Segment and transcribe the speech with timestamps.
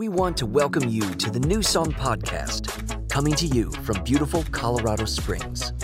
[0.00, 4.42] we want to welcome you to the New Song Podcast, coming to you from beautiful
[4.50, 5.74] Colorado Springs.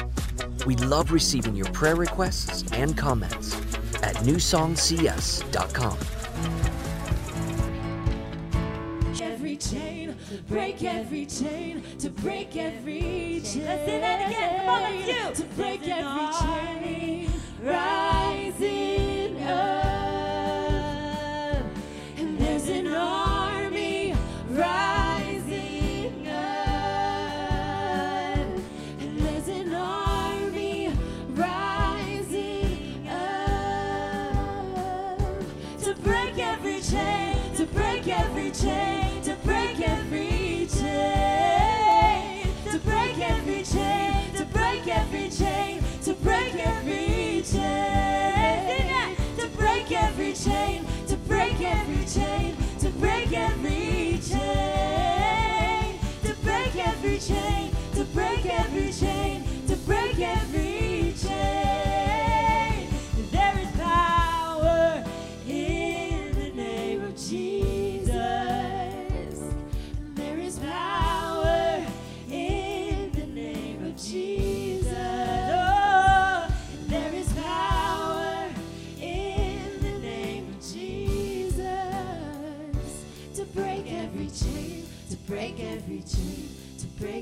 [0.65, 3.55] We love receiving your prayer requests and comments
[4.03, 5.99] at newsongcs.com.
[9.21, 13.67] every chain, to break every chain, to break every chain.
[13.67, 14.61] Let's do that again.
[14.61, 15.45] Come on, let's do.
[15.45, 17.31] To break every chain,
[17.63, 19.96] rising up.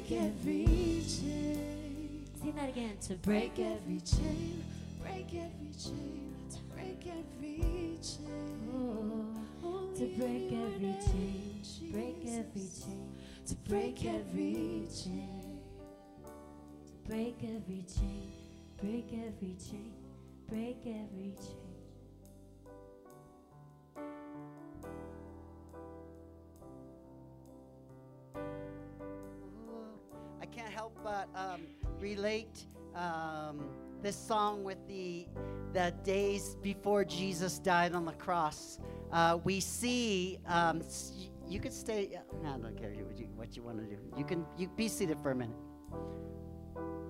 [0.06, 2.24] Break every chain.
[2.40, 2.96] Sing that again.
[3.08, 4.62] To break every chain,
[5.02, 9.38] break every chain, to break every chain.
[9.64, 13.14] Oh, To break every chain, break every chain,
[13.46, 15.58] To break every chain.
[17.06, 18.32] break every chain,
[18.80, 19.92] break every chain,
[20.48, 21.63] break every chain.
[30.84, 31.62] Help but um,
[31.98, 33.64] relate um,
[34.02, 35.26] this song with the
[35.72, 38.78] the days before Jesus died on the cross.
[39.10, 40.38] Uh, we see.
[40.46, 40.82] Um,
[41.48, 42.18] you could stay.
[42.42, 43.98] No, I don't care what you, what you want to do.
[44.18, 45.56] You can you be seated for a minute.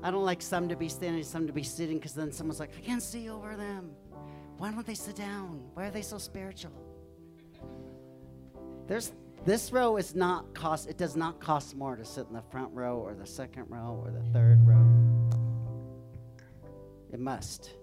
[0.05, 2.71] I don't like some to be standing, some to be sitting, because then someone's like,
[2.79, 3.91] I can't see over them.
[4.59, 5.63] Why don't they sit down?
[5.75, 6.73] Why are they so spiritual?
[8.87, 9.13] There's
[9.45, 10.89] this row is not cost.
[10.89, 14.01] It does not cost more to sit in the front row or the second row
[14.03, 14.87] or the third row.
[17.13, 17.75] It must.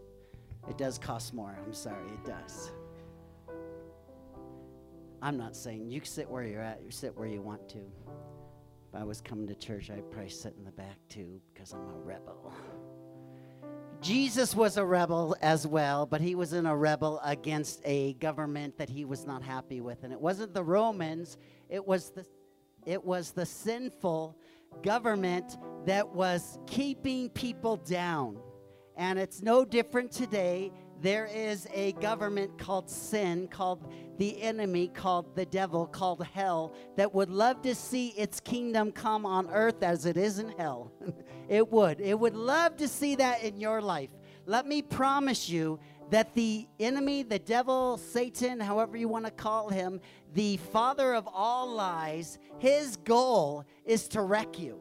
[0.68, 1.58] It does cost more.
[1.66, 2.72] I'm sorry, it does.
[5.22, 6.82] I'm not saying you sit where you're at.
[6.84, 7.78] You sit where you want to.
[7.78, 11.88] If I was coming to church, I'd probably sit in the back too because I'm
[11.88, 12.54] a rebel.
[14.02, 18.78] Jesus was a rebel as well, but he was in a rebel against a government
[18.80, 20.04] that he was not happy with.
[20.04, 21.38] And it wasn't the Romans,
[21.70, 22.26] it was the
[22.86, 24.36] it was the sinful
[24.82, 28.38] government that was keeping people down.
[28.98, 30.72] And it's no different today.
[31.02, 37.12] There is a government called sin, called the enemy, called the devil, called hell, that
[37.12, 40.92] would love to see its kingdom come on earth as it is in hell.
[41.50, 42.00] it would.
[42.02, 44.12] It would love to see that in your life.
[44.46, 45.80] Let me promise you
[46.12, 50.02] that the enemy, the devil, Satan, however you want to call him,
[50.36, 54.80] the father of all lies, his goal is to wreck you.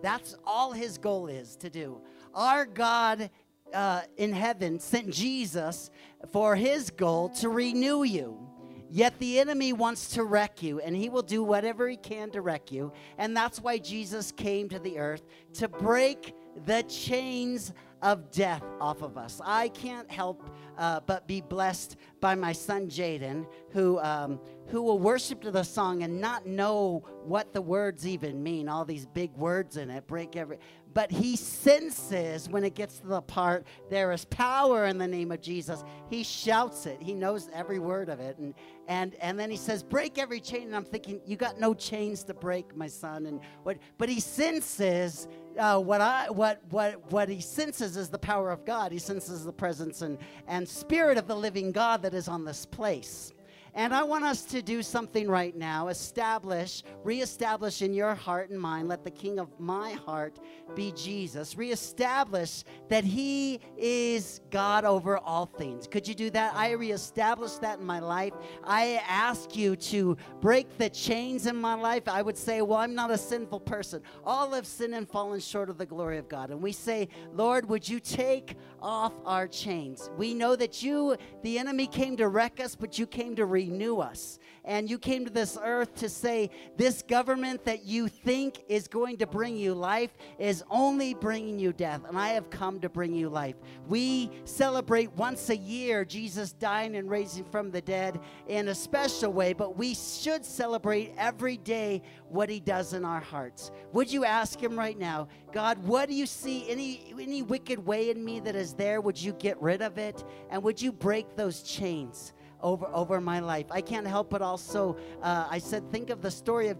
[0.00, 2.00] That's all his goal is to do.
[2.34, 3.30] Our God
[3.74, 5.90] uh, in heaven sent Jesus
[6.30, 8.46] for his goal to renew you.
[8.88, 12.40] Yet the enemy wants to wreck you, and he will do whatever he can to
[12.40, 12.92] wreck you.
[13.18, 15.22] And that's why Jesus came to the earth
[15.54, 16.34] to break
[16.66, 17.72] the chains
[18.02, 19.40] of death off of us.
[19.44, 24.38] I can't help uh, but be blessed by my son Jaden, who um,
[24.68, 28.68] who will worship to the song and not know what the words even mean.
[28.68, 30.58] All these big words in it break every.
[30.96, 35.30] But he senses when it gets to the part there is power in the name
[35.30, 35.84] of Jesus.
[36.08, 37.02] He shouts it.
[37.02, 38.54] He knows every word of it, and
[38.88, 42.24] and and then he says, "Break every chain." And I'm thinking, "You got no chains
[42.24, 43.76] to break, my son." And what?
[43.98, 45.28] But he senses
[45.58, 48.90] uh, what I what what what he senses is the power of God.
[48.90, 50.16] He senses the presence and
[50.48, 53.34] and spirit of the living God that is on this place.
[53.76, 55.88] And I want us to do something right now.
[55.88, 60.40] Establish, reestablish in your heart and mind, let the king of my heart
[60.74, 61.58] be Jesus.
[61.58, 65.86] Reestablish that he is God over all things.
[65.86, 66.54] Could you do that?
[66.54, 68.32] I reestablish that in my life.
[68.64, 72.08] I ask you to break the chains in my life.
[72.08, 74.00] I would say, well, I'm not a sinful person.
[74.24, 76.50] All have sinned and fallen short of the glory of God.
[76.50, 80.10] And we say, Lord, would you take off our chains.
[80.16, 83.98] We know that you, the enemy, came to wreck us, but you came to renew
[83.98, 84.38] us.
[84.64, 89.18] And you came to this earth to say, This government that you think is going
[89.18, 92.02] to bring you life is only bringing you death.
[92.08, 93.54] And I have come to bring you life.
[93.86, 98.18] We celebrate once a year Jesus dying and raising from the dead
[98.48, 103.20] in a special way, but we should celebrate every day what he does in our
[103.20, 103.70] hearts.
[103.92, 106.68] Would you ask him right now, God, what do you see?
[106.68, 109.00] Any, any wicked way in me that is there?
[109.00, 110.24] Would you get rid of it?
[110.50, 112.32] And would you break those chains?
[112.62, 113.66] over over my life.
[113.70, 116.78] I can't help but also uh, I said think of the story of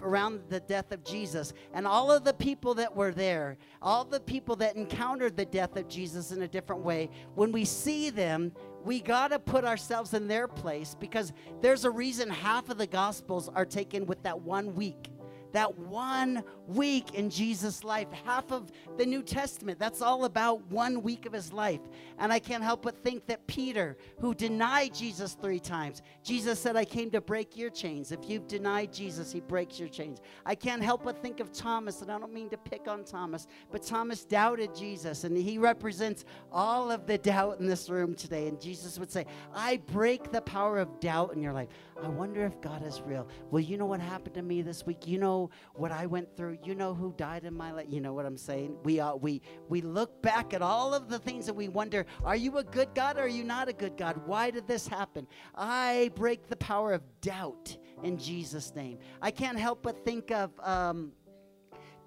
[0.00, 4.20] around the death of Jesus and all of the people that were there, all the
[4.20, 7.10] people that encountered the death of Jesus in a different way.
[7.34, 8.52] When we see them,
[8.84, 12.86] we got to put ourselves in their place because there's a reason half of the
[12.86, 15.10] gospels are taken with that one week
[15.52, 18.08] that one week in Jesus' life.
[18.24, 21.80] Half of the New Testament, that's all about one week of his life.
[22.18, 26.76] And I can't help but think that Peter, who denied Jesus three times, Jesus said,
[26.76, 28.12] I came to break your chains.
[28.12, 30.20] If you've denied Jesus, he breaks your chains.
[30.44, 33.46] I can't help but think of Thomas, and I don't mean to pick on Thomas,
[33.70, 38.48] but Thomas doubted Jesus, and he represents all of the doubt in this room today.
[38.48, 41.68] And Jesus would say, I break the power of doubt in your life.
[42.02, 43.26] I wonder if God is real.
[43.50, 45.06] Well, you know what happened to me this week?
[45.06, 46.58] You know what I went through?
[46.62, 47.86] You know who died in my life?
[47.88, 48.76] You know what I'm saying?
[48.84, 52.36] We uh, we we look back at all of the things that we wonder, are
[52.36, 54.20] you a good God or are you not a good God?
[54.26, 55.26] Why did this happen?
[55.54, 58.98] I break the power of doubt in Jesus' name.
[59.20, 61.12] I can't help but think of um,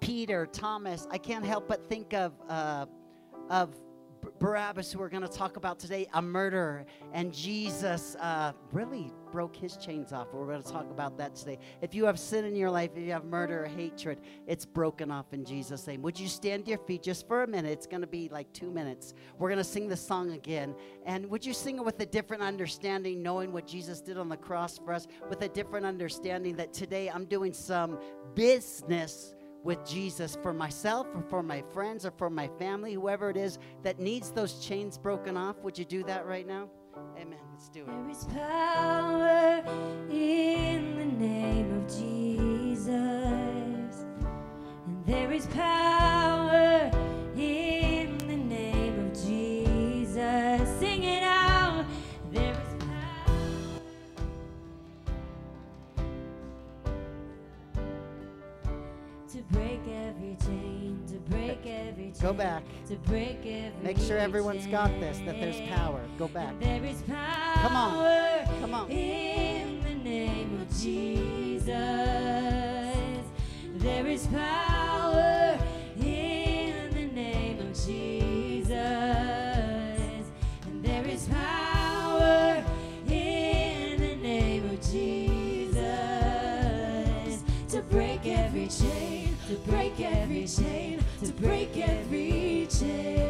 [0.00, 1.06] Peter, Thomas.
[1.10, 2.86] I can't help but think of uh,
[3.50, 3.76] of
[4.38, 9.56] Barabbas, who we're going to talk about today, a murderer, and Jesus uh, really broke
[9.56, 10.28] his chains off.
[10.32, 11.58] We're going to talk about that today.
[11.80, 15.10] If you have sin in your life, if you have murder or hatred, it's broken
[15.10, 16.02] off in Jesus' name.
[16.02, 17.72] Would you stand to your feet just for a minute?
[17.72, 19.14] It's going to be like two minutes.
[19.38, 20.74] We're going to sing the song again.
[21.06, 24.36] And would you sing it with a different understanding, knowing what Jesus did on the
[24.36, 27.98] cross for us, with a different understanding that today I'm doing some
[28.34, 33.36] business with Jesus for myself or for my friends or for my family, whoever it
[33.36, 35.56] is that needs those chains broken off.
[35.62, 36.68] Would you do that right now?
[37.18, 37.38] Amen.
[37.52, 37.86] Let's do it.
[37.86, 39.62] There is power
[40.10, 42.94] in the name of Jesus.
[44.86, 46.90] And there is power
[62.20, 62.62] Go back.
[62.88, 66.00] To break every Make sure everyone's got this, that there's power.
[66.18, 66.58] Go back.
[66.60, 67.54] There is power.
[67.56, 68.46] Come on.
[68.60, 68.90] Come on.
[68.90, 71.72] In the name of Jesus.
[73.74, 75.58] There is power
[76.00, 78.76] in the name of Jesus.
[80.66, 82.62] And there is power
[83.08, 85.72] in the name of Jesus
[87.70, 91.01] to break every chain, to break every chain,
[91.42, 93.21] break every chain.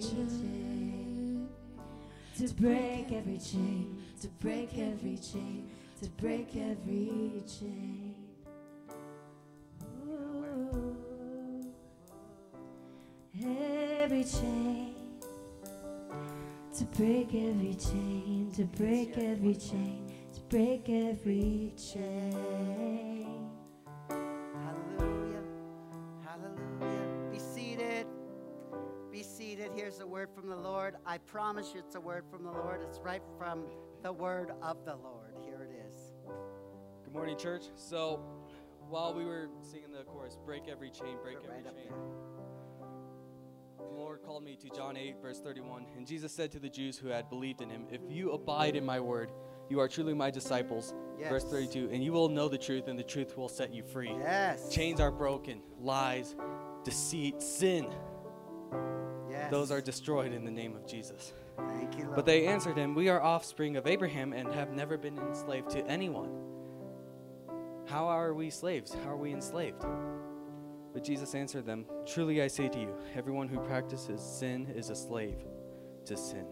[0.00, 1.48] chain,
[2.36, 5.68] to break every chain, to break every chain,
[6.00, 8.14] to break every chain.
[13.40, 14.94] Every chain,
[16.76, 23.47] to break every chain, to break every chain, to break every chain.
[29.68, 29.80] Seated.
[29.80, 30.96] Here's a word from the Lord.
[31.06, 32.80] I promise you it's a word from the Lord.
[32.82, 33.64] It's right from
[34.02, 35.34] the word of the Lord.
[35.44, 36.12] Here it is.
[37.04, 37.64] Good morning, church.
[37.74, 38.20] So,
[38.88, 41.92] while we were singing the chorus, break every chain, break it every right chain,
[43.78, 45.86] the Lord called me to John 8, verse 31.
[45.96, 48.84] And Jesus said to the Jews who had believed in him, If you abide in
[48.84, 49.30] my word,
[49.68, 50.94] you are truly my disciples.
[51.28, 51.90] Verse 32.
[51.92, 54.12] And you will know the truth, and the truth will set you free.
[54.20, 54.72] Yes.
[54.72, 56.36] Chains are broken, lies,
[56.84, 57.88] deceit, sin,
[59.48, 59.52] Yes.
[59.52, 61.32] those are destroyed in the name of Jesus.
[61.56, 62.16] Thank you, Lord.
[62.16, 65.86] But they answered him, We are offspring of Abraham and have never been enslaved to
[65.86, 66.30] anyone.
[67.86, 68.94] How are we slaves?
[69.04, 69.84] How are we enslaved?
[70.92, 74.96] But Jesus answered them, Truly I say to you, everyone who practices sin is a
[74.96, 75.38] slave
[76.04, 76.44] to sin.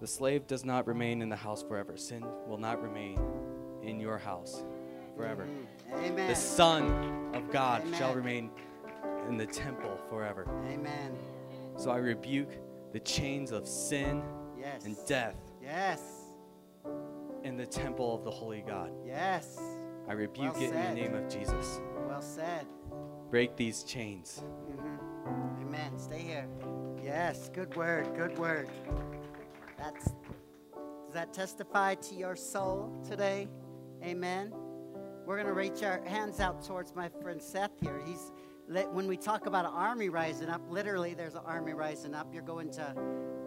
[0.00, 1.96] The slave does not remain in the house forever.
[1.96, 3.20] Sin will not remain
[3.82, 4.62] in your house
[5.16, 5.46] forever.
[5.94, 6.28] Amen.
[6.28, 8.50] The Son of God shall remain
[9.28, 10.46] in the temple forever.
[10.66, 11.16] Amen.
[11.80, 12.50] So I rebuke
[12.92, 14.22] the chains of sin
[14.58, 14.84] Yes.
[14.84, 16.02] and death Yes.
[17.42, 18.92] in the temple of the Holy God.
[19.02, 19.58] Yes.
[20.06, 21.80] I rebuke Well it in the name of Jesus.
[22.06, 22.66] Well said.
[23.30, 24.44] Break these chains.
[24.68, 25.62] Mhm.
[25.62, 25.98] Amen.
[25.98, 26.46] Stay here.
[27.02, 27.48] Yes.
[27.48, 28.14] Good word.
[28.14, 28.68] Good word.
[29.78, 30.04] That's.
[30.74, 33.48] Does that testify to your soul today?
[34.02, 34.52] Amen.
[35.24, 38.02] We're gonna reach our hands out towards my friend Seth here.
[38.04, 38.32] He's
[38.70, 40.62] when we talk about an army rising up.
[40.70, 42.32] Literally, there's an army rising up.
[42.32, 42.94] You're going to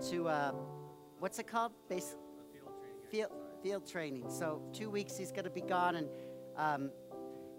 [0.10, 0.52] to uh,
[1.20, 1.72] what's it called?
[1.90, 2.16] Base
[3.10, 4.26] field field training.
[4.30, 6.10] So two weeks he's going to be gone, and
[6.58, 6.92] um,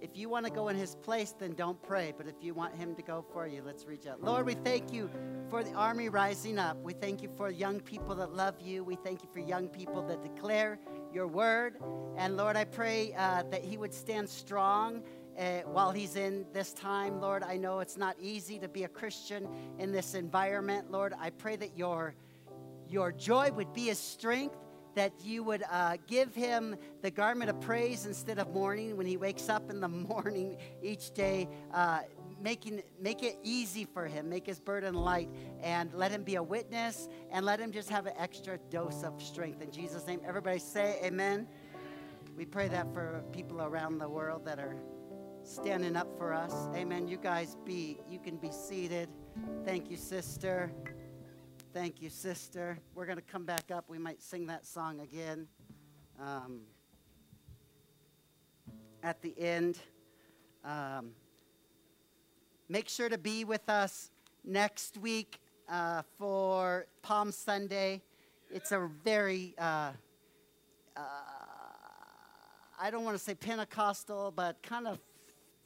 [0.03, 2.13] if you want to go in his place, then don't pray.
[2.15, 4.23] But if you want him to go for you, let's reach out.
[4.23, 5.11] Lord, we thank you
[5.49, 6.77] for the army rising up.
[6.83, 8.85] We thank you for young people that love you.
[8.85, 10.79] We thank you for young people that declare
[11.11, 11.79] your word.
[12.19, 15.03] And Lord, I pray uh, that he would stand strong.
[15.39, 18.89] Uh, while he's in this time, Lord, I know it's not easy to be a
[18.89, 19.49] Christian
[19.79, 20.91] in this environment.
[20.91, 22.15] Lord, I pray that your
[22.89, 24.57] your joy would be his strength,
[24.95, 29.17] that you would uh, give him the garment of praise instead of mourning when he
[29.17, 31.49] wakes up in the morning each day.
[31.73, 32.01] Uh,
[32.41, 35.31] making make it easy for him make his burden light
[35.63, 39.23] and let him be a witness and let him just have an extra dose of
[39.23, 41.47] strength in jesus name everybody say amen
[42.37, 44.77] we pray that for people around the world that are
[45.45, 49.09] standing up for us amen you guys be you can be seated
[49.65, 50.73] thank you sister
[51.75, 52.79] Thank you, sister.
[52.95, 53.87] We're going to come back up.
[53.89, 55.49] We might sing that song again
[56.23, 56.61] um,
[59.03, 59.81] at the end.
[60.65, 61.11] Um,
[62.69, 64.13] make sure to be with us
[64.45, 68.03] next week uh, for Palm Sunday.
[68.53, 69.91] It's a very, uh,
[70.97, 71.01] uh,
[72.81, 75.01] I don't want to say Pentecostal, but kind of,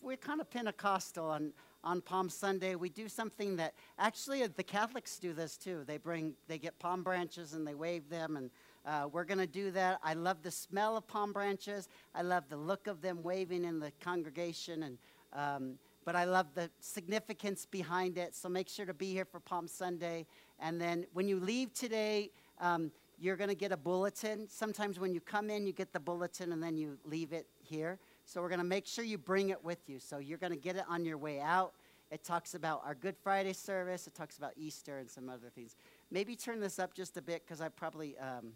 [0.03, 1.53] we're kind of Pentecostal on,
[1.85, 2.75] on Palm Sunday.
[2.75, 5.85] We do something that actually uh, the Catholics do this too.
[5.87, 8.51] They bring, they get palm branches and they wave them, and
[8.87, 10.01] uh, we're going to do that.
[10.03, 11.89] I love the smell of palm branches.
[12.15, 14.99] I love the look of them waving in the congregation, and
[15.33, 18.35] um, but I love the significance behind it.
[18.35, 20.27] So make sure to be here for Palm Sunday.
[20.59, 22.31] And then when you leave today,
[22.63, 24.47] um, you're going to get a bulletin.
[24.49, 27.99] Sometimes when you come in, you get the bulletin and then you leave it here.
[28.29, 29.99] So we're going to make sure you bring it with you.
[29.99, 31.73] So you're going to get it on your way out.
[32.11, 34.07] It talks about our Good Friday service.
[34.07, 35.77] It talks about Easter and some other things.
[36.11, 38.53] Maybe turn this up just a bit because I probably um,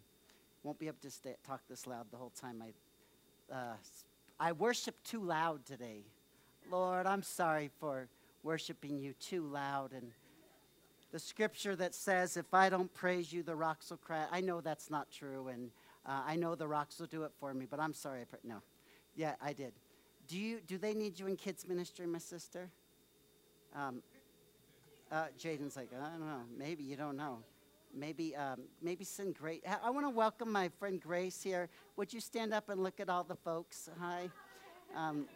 [0.62, 2.62] won't be able to stay, talk this loud the whole time.
[2.62, 3.76] I, uh,
[4.38, 6.02] I worship too loud today.
[6.70, 8.08] Lord, I'm sorry for
[8.42, 9.92] worshiping you too loud.
[9.92, 10.12] And
[11.12, 14.26] the scripture that says, if I don't praise you, the rocks will cry.
[14.30, 15.48] I know that's not true.
[15.48, 15.70] And
[16.04, 18.20] uh, I know the rocks will do it for me, but I'm sorry.
[18.20, 18.36] I.
[18.44, 18.60] No.
[19.16, 19.72] Yeah, I did.
[20.28, 22.70] Do, you, do they need you in kids' ministry, my sister?
[23.74, 24.02] Um,
[25.10, 26.42] uh, Jaden's like, I don't know.
[26.56, 27.38] Maybe you don't know.
[27.94, 29.60] Maybe, um, maybe send Grace.
[29.84, 31.68] I want to welcome my friend Grace here.
[31.96, 33.90] Would you stand up and look at all the folks?
[34.00, 34.30] Hi.
[34.96, 35.26] Um,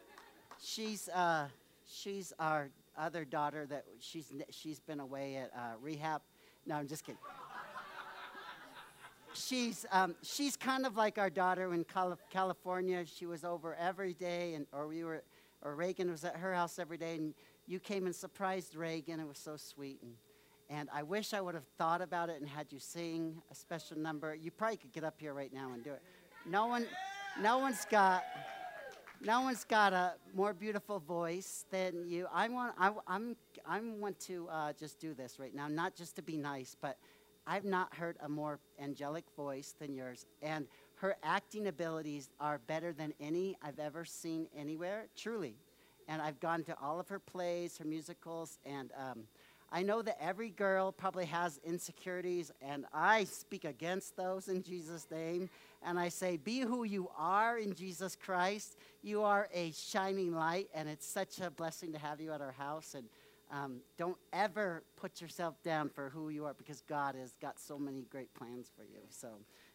[0.63, 1.49] she's, uh,
[1.87, 6.23] she's our other daughter that she's, she's been away at uh, rehab.
[6.65, 7.21] No, I'm just kidding.
[9.37, 11.85] She's, um, she's kind of like our daughter in
[12.31, 13.05] California.
[13.07, 15.23] She was over every day, and or we were,
[15.63, 17.35] or Reagan was at her house every day, and
[17.67, 19.21] you came and surprised Reagan.
[19.21, 20.01] It was so sweet.
[20.03, 20.15] And
[20.69, 23.97] And I wish I would have thought about it and had you sing a special
[23.97, 24.35] number.
[24.35, 26.03] You probably could get up here right now and do it.
[26.45, 26.87] No one,
[27.41, 28.25] no one's got,
[29.21, 32.27] no one's got a more beautiful voice than you.
[32.33, 36.17] I want, I, I'm, I want to uh, just do this right now, not just
[36.17, 36.97] to be nice, but
[37.47, 40.27] I've not heard a more angelic voice than yours.
[40.43, 45.57] And her acting abilities are better than any I've ever seen anywhere, truly.
[46.09, 49.25] And I've gone to all of her plays, her musicals, and um,
[49.73, 55.07] I know that every girl probably has insecurities, and I speak against those in Jesus'
[55.11, 55.51] name.
[55.83, 58.77] And I say, be who you are in Jesus Christ.
[59.03, 62.53] You are a shining light, and it's such a blessing to have you at our
[62.53, 62.95] house.
[62.95, 63.09] And
[63.51, 67.79] um, don't ever put yourself down for who you are because God has got so
[67.79, 69.01] many great plans for you.
[69.09, 69.29] So,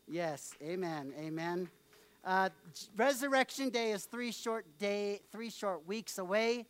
[0.07, 1.69] yes, amen, amen.
[2.23, 2.49] Uh,
[2.95, 6.65] Resurrection Day is three short day, three short weeks away.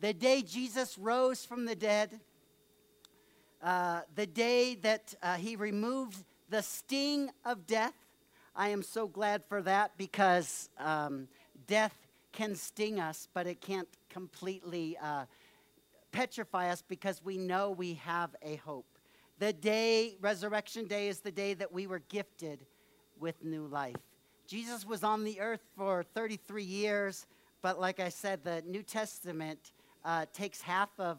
[0.00, 2.18] The day Jesus rose from the dead,
[3.62, 7.94] uh, the day that uh, he removed the sting of death.
[8.56, 11.28] I am so glad for that because um,
[11.66, 11.96] death
[12.32, 15.26] can sting us, but it can't completely uh,
[16.12, 18.86] petrify us because we know we have a hope.
[19.38, 22.64] The day, Resurrection Day, is the day that we were gifted
[23.18, 23.96] with new life.
[24.46, 27.26] Jesus was on the earth for 33 years,
[27.62, 29.72] but like I said, the New Testament
[30.04, 31.18] uh, takes half of,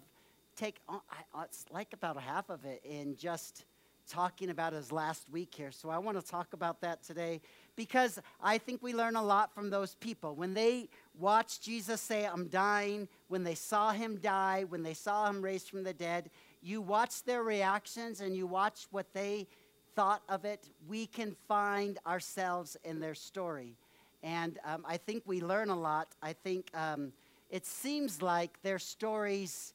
[0.56, 1.00] take, uh,
[1.44, 3.66] it's like about half of it in just
[4.10, 5.72] talking about his last week here.
[5.72, 7.42] So I want to talk about that today
[7.76, 10.36] because I think we learn a lot from those people.
[10.36, 15.28] When they watched Jesus say, I'm dying, when they saw him die, when they saw
[15.30, 16.30] him raised from the dead,
[16.62, 19.48] you watch their reactions and you watch what they
[19.96, 20.70] thought of it.
[20.88, 23.76] We can find ourselves in their story.
[24.22, 26.08] And um, I think we learn a lot.
[26.22, 27.12] I think um,
[27.50, 29.74] it seems like their stories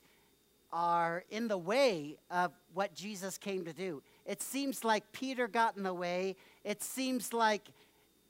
[0.72, 4.02] are in the way of what Jesus came to do.
[4.28, 6.36] It seems like Peter got in the way.
[6.62, 7.62] It seems like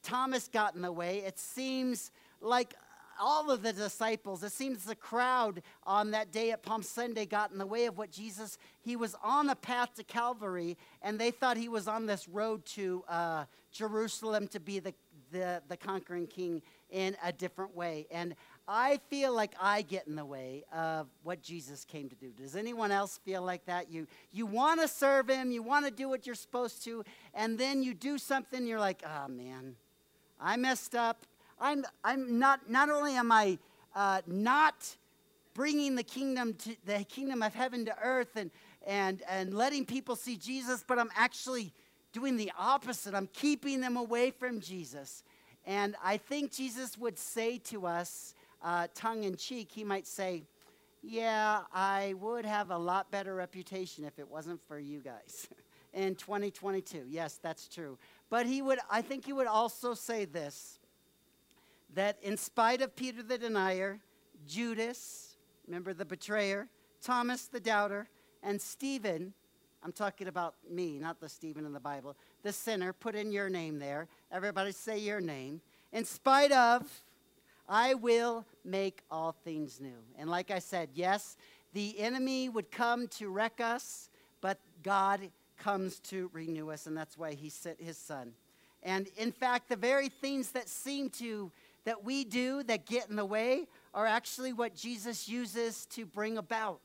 [0.05, 1.19] Thomas got in the way.
[1.19, 2.73] It seems like
[3.21, 7.51] all of the disciples, it seems the crowd on that day at Palm Sunday got
[7.51, 11.33] in the way of what Jesus, he was on a path to Calvary, and they
[11.33, 14.95] thought he was on this road to uh, Jerusalem to be the,
[15.33, 18.07] the, the conquering king in a different way.
[18.13, 18.37] And
[18.71, 22.29] I feel like I get in the way of what Jesus came to do.
[22.31, 23.91] Does anyone else feel like that?
[23.91, 27.03] You, you want to serve him, you want to do what you're supposed to,
[27.33, 29.75] and then you do something, you're like, oh man,
[30.39, 31.25] I messed up.
[31.59, 33.59] I'm, I'm not, not only am I
[33.97, 34.97] uh, not
[35.55, 38.51] bringing the kingdom to the kingdom of heaven to earth and,
[38.87, 41.73] and, and letting people see Jesus, but I'm actually
[42.13, 43.15] doing the opposite.
[43.15, 45.25] I'm keeping them away from Jesus.
[45.67, 50.45] And I think Jesus would say to us, uh, tongue in cheek, he might say,
[51.03, 55.49] Yeah, I would have a lot better reputation if it wasn't for you guys
[55.93, 57.05] in 2022.
[57.09, 57.99] Yes, that's true.
[58.31, 60.79] But he would, I think he would also say this
[61.95, 63.99] that in spite of Peter the denier,
[64.47, 66.69] Judas, remember the betrayer,
[67.01, 68.09] Thomas the doubter,
[68.43, 69.33] and Stephen,
[69.83, 73.49] I'm talking about me, not the Stephen in the Bible, the sinner, put in your
[73.49, 74.09] name there.
[74.31, 75.61] Everybody say your name.
[75.93, 76.83] In spite of,
[77.69, 79.99] I will make all things new.
[80.17, 81.37] And like I said, yes,
[81.75, 84.09] the enemy would come to wreck us,
[84.41, 85.21] but God
[85.59, 88.33] comes to renew us, and that's why he sent his son.
[88.83, 91.51] And in fact, the very things that seem to,
[91.85, 96.39] that we do that get in the way are actually what Jesus uses to bring
[96.39, 96.81] about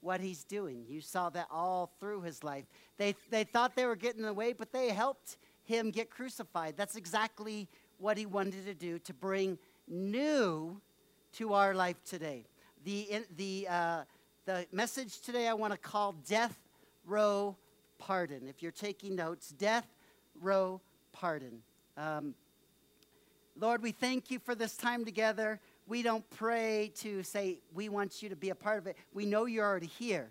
[0.00, 0.84] what he's doing.
[0.88, 2.64] You saw that all through his life.
[2.98, 6.76] They, they thought they were getting in the way, but they helped him get crucified.
[6.76, 7.68] That's exactly
[7.98, 9.58] what he wanted to do to bring
[9.88, 10.80] new
[11.32, 12.46] to our life today.
[12.84, 14.02] The, the, uh,
[14.46, 16.58] the message today I want to call Death
[17.04, 17.56] Row
[17.98, 18.48] pardon.
[18.48, 19.86] If you're taking notes, death
[20.40, 20.80] row
[21.12, 21.62] pardon.
[21.96, 22.34] Um,
[23.56, 25.60] Lord, we thank you for this time together.
[25.86, 28.96] We don't pray to say we want you to be a part of it.
[29.12, 30.30] We know you're already here.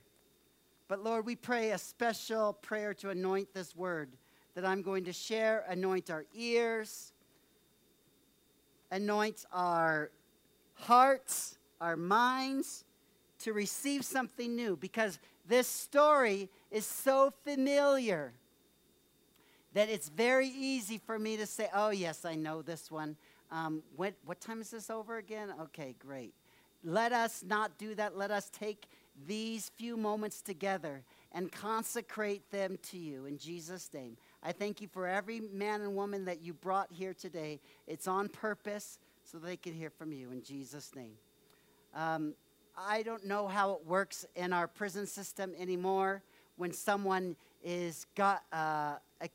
[0.88, 4.10] But Lord, we pray a special prayer to anoint this word
[4.56, 7.12] that I'm going to share, anoint our ears,
[8.91, 10.12] anoint our
[10.73, 12.84] hearts, our minds
[13.39, 18.34] to receive something new because this story is so familiar
[19.73, 23.15] that it's very easy for me to say, oh, yes, I know this one.
[23.52, 25.54] Um, what time is this over again?
[25.62, 26.34] Okay, great.
[26.84, 28.17] Let us not do that.
[28.17, 28.88] Let us take
[29.28, 34.17] these few moments together and consecrate them to you in Jesus' name.
[34.43, 37.60] I thank you for every man and woman that you brought here today.
[37.88, 41.13] It's on purpose so they can hear from you in Jesus' name.
[41.95, 42.34] Um,
[42.78, 46.21] I don't know how it works in our prison system anymore
[46.58, 49.30] when someone is got uh, a,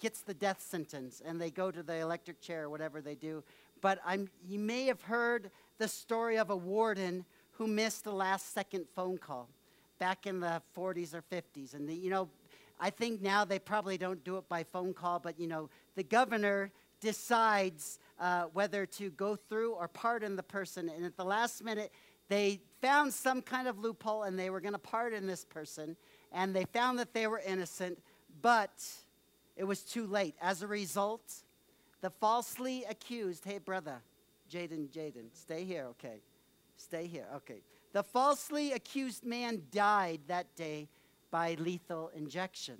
[0.00, 3.42] gets the death sentence and they go to the electric chair or whatever they do.
[3.80, 8.54] But I'm, you may have heard the story of a warden who missed the last
[8.54, 9.48] second phone call
[9.98, 11.74] back in the 40s or 50s.
[11.74, 12.28] And, the, you know,
[12.82, 16.02] I think now they probably don't do it by phone call, but, you know, the
[16.02, 20.88] governor decides uh, whether to go through or pardon the person.
[20.88, 21.92] And at the last minute,
[22.28, 25.96] they found some kind of loophole and they were going to pardon this person.
[26.32, 28.02] And they found that they were innocent,
[28.42, 28.84] but
[29.56, 30.34] it was too late.
[30.42, 31.44] As a result,
[32.00, 33.98] the falsely accused, hey, brother,
[34.50, 36.20] Jaden, Jaden, stay here, okay?
[36.76, 37.62] Stay here, okay.
[37.92, 40.88] The falsely accused man died that day
[41.32, 42.76] by lethal injection.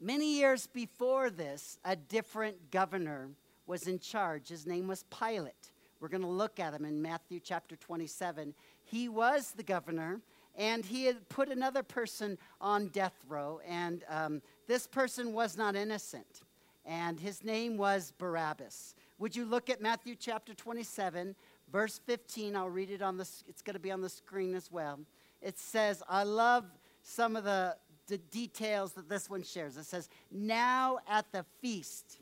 [0.00, 3.28] Many years before this, a different governor
[3.66, 4.48] was in charge.
[4.48, 5.72] His name was Pilate.
[6.00, 8.54] We're going to look at him in Matthew chapter 27.
[8.84, 10.20] He was the governor,
[10.56, 15.74] and he had put another person on death row, and um, this person was not
[15.74, 16.44] innocent,
[16.86, 18.94] and his name was Barabbas.
[19.18, 21.34] Would you look at Matthew chapter 27,
[21.72, 22.54] verse 15?
[22.54, 25.00] I'll read it on the, it's going to be on the screen as well.
[25.42, 26.64] It says, I love
[27.08, 27.74] some of the,
[28.06, 29.76] the details that this one shares.
[29.76, 32.18] It says, Now at the feast,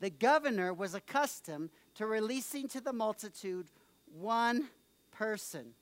[0.00, 3.66] the governor was accustomed to releasing to the multitude
[4.18, 4.68] one
[5.12, 5.74] person,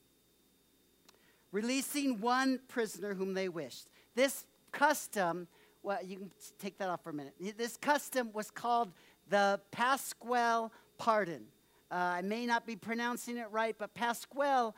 [1.51, 3.87] releasing one prisoner whom they wished.
[4.13, 5.47] This custom,
[5.81, 7.33] well, you can take that off for a minute.
[7.57, 8.91] This custom was called
[9.29, 11.45] the Pasquale pardon.
[11.89, 14.73] Uh, I may not be pronouncing it right, but Pasquale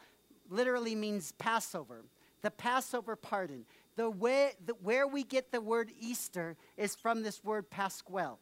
[0.50, 2.04] literally means Passover.
[2.42, 3.66] The Passover pardon.
[3.96, 8.38] The way, the, where we get the word Easter is from this word Pasquale.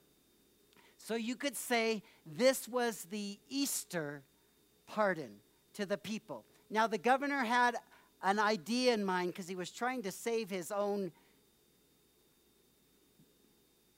[0.97, 4.21] So you could say this was the Easter
[4.88, 5.31] pardon
[5.73, 6.45] to the people.
[6.69, 7.77] Now, the governor had
[8.21, 11.12] an idea in mind because he was trying to save his own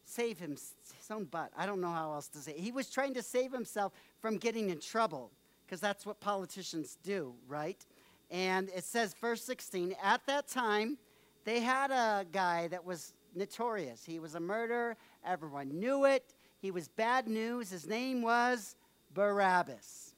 [0.05, 1.51] save him, his own butt.
[1.57, 2.51] I don't know how else to say.
[2.51, 2.59] It.
[2.59, 5.31] He was trying to save himself from getting in trouble
[5.65, 7.85] because that's what politicians do, right?
[8.31, 10.97] And it says, verse 16, at that time,
[11.43, 14.05] they had a guy that was notorious.
[14.05, 14.95] He was a murderer.
[15.25, 16.33] Everyone knew it.
[16.61, 17.69] He was bad news.
[17.69, 18.75] His name was
[19.13, 20.15] Barabbas.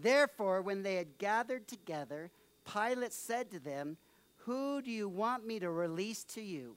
[0.00, 2.30] Therefore, when they had gathered together,
[2.72, 3.96] Pilate said to them,
[4.38, 6.74] Who do you want me to release to you?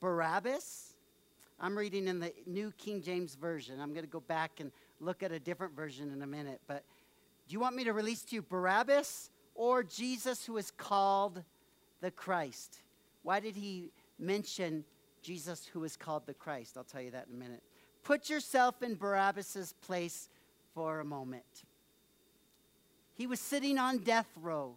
[0.00, 0.94] Barabbas?
[1.58, 3.80] I'm reading in the New King James Version.
[3.80, 6.60] I'm going to go back and look at a different version in a minute.
[6.66, 6.84] But
[7.48, 11.42] do you want me to release to you Barabbas or Jesus who is called
[12.00, 12.78] the Christ?
[13.22, 14.84] Why did he mention
[15.22, 16.76] Jesus who is called the Christ?
[16.76, 17.62] I'll tell you that in a minute.
[18.04, 20.28] Put yourself in Barabbas' place
[20.74, 21.64] for a moment.
[23.14, 24.76] He was sitting on death row.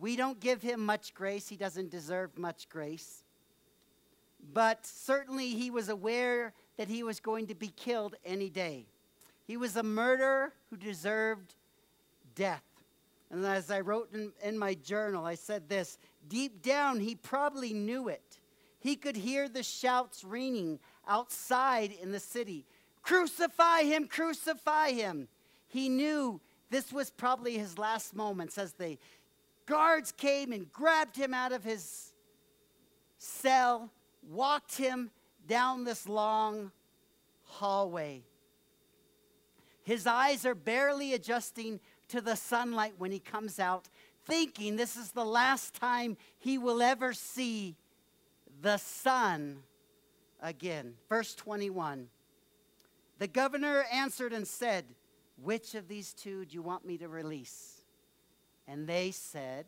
[0.00, 1.48] We don't give him much grace.
[1.48, 3.22] He doesn't deserve much grace.
[4.52, 8.86] But certainly he was aware that he was going to be killed any day.
[9.46, 11.54] He was a murderer who deserved
[12.34, 12.62] death.
[13.30, 17.72] And as I wrote in, in, my journal, I said this deep down, he probably
[17.72, 18.38] knew it.
[18.78, 22.66] He could hear the shouts ringing outside in the city
[23.04, 25.28] Crucify him, crucify him.
[25.68, 28.98] He knew this was probably his last moments as the
[29.66, 32.14] guards came and grabbed him out of his
[33.18, 33.90] cell,
[34.22, 35.10] walked him
[35.46, 36.72] down this long
[37.42, 38.22] hallway.
[39.82, 43.88] His eyes are barely adjusting to the sunlight when he comes out,
[44.24, 47.76] thinking this is the last time he will ever see
[48.60, 49.58] the sun
[50.40, 50.94] again.
[51.08, 52.08] Verse 21
[53.18, 54.84] The governor answered and said,
[55.42, 57.82] Which of these two do you want me to release?
[58.66, 59.66] And they said,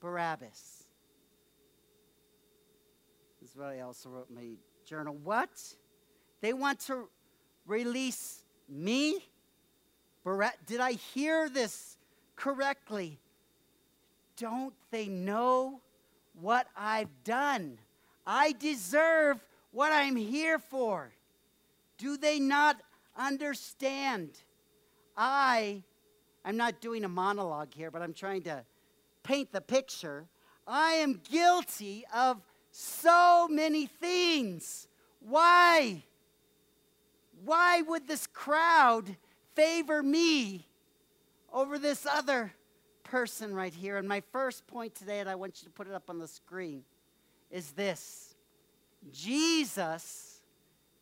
[0.00, 0.84] Barabbas.
[3.40, 4.48] This is what I also wrote in my
[4.84, 5.16] journal.
[5.22, 5.50] What?
[6.40, 7.08] They want to
[7.66, 9.24] release me?
[10.24, 11.96] Bar- Did I hear this
[12.36, 13.18] correctly?
[14.36, 15.80] Don't they know
[16.40, 17.78] what I've done?
[18.26, 21.12] I deserve what I'm here for.
[21.96, 22.80] Do they not
[23.16, 24.30] understand?
[25.16, 25.82] I,
[26.44, 28.64] I'm not doing a monologue here, but I'm trying to
[29.24, 30.26] paint the picture.
[30.66, 34.86] I am guilty of so many things.
[35.20, 36.04] Why?
[37.44, 39.16] Why would this crowd
[39.58, 40.64] favor me
[41.52, 42.52] over this other
[43.02, 43.96] person right here?
[43.96, 46.28] And my first point today, and I want you to put it up on the
[46.28, 46.84] screen
[47.50, 48.36] is this
[49.10, 50.40] Jesus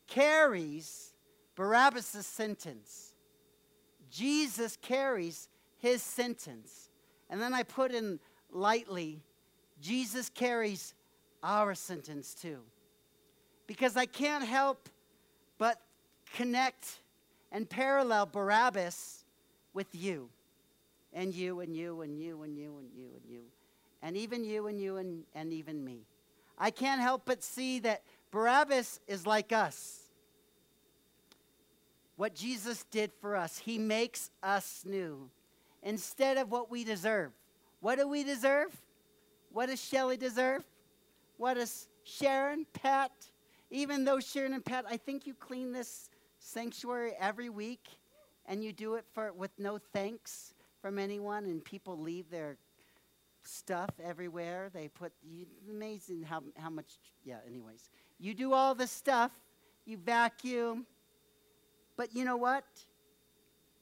[0.07, 1.13] carries
[1.55, 3.13] Barabbas' sentence.
[4.09, 6.89] Jesus carries his sentence.
[7.29, 8.19] And then I put in
[8.51, 9.21] lightly,
[9.81, 10.95] Jesus carries
[11.43, 12.61] our sentence too.
[13.67, 14.89] Because I can't help
[15.59, 15.79] but
[16.33, 17.01] connect
[17.51, 19.23] and parallel Barabbas
[19.73, 20.29] with you,
[21.13, 23.41] and you, and you, and you, and you, and you, and you,
[24.01, 26.01] and even you, and you, and, and even me.
[26.57, 30.01] I can't help but see that Barabbas is like us.
[32.15, 35.29] What Jesus did for us, he makes us new
[35.83, 37.31] instead of what we deserve.
[37.79, 38.75] What do we deserve?
[39.51, 40.63] What does Shelly deserve?
[41.37, 43.11] What does Sharon, Pat,
[43.69, 46.09] even though Sharon and Pat, I think you clean this
[46.47, 47.87] sanctuary every week
[48.45, 52.57] and you do it for with no thanks from anyone and people leave their
[53.43, 54.69] stuff everywhere.
[54.73, 57.89] They put you, amazing how how much yeah, anyways.
[58.19, 59.31] You do all this stuff,
[59.85, 60.85] you vacuum.
[61.97, 62.63] But you know what?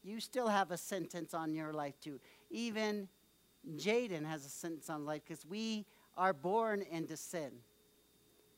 [0.04, 2.19] You still have a sentence on your life too.
[2.49, 3.08] Even
[3.78, 5.86] Jaden has a sentence on life because we
[6.17, 7.51] are born into sin.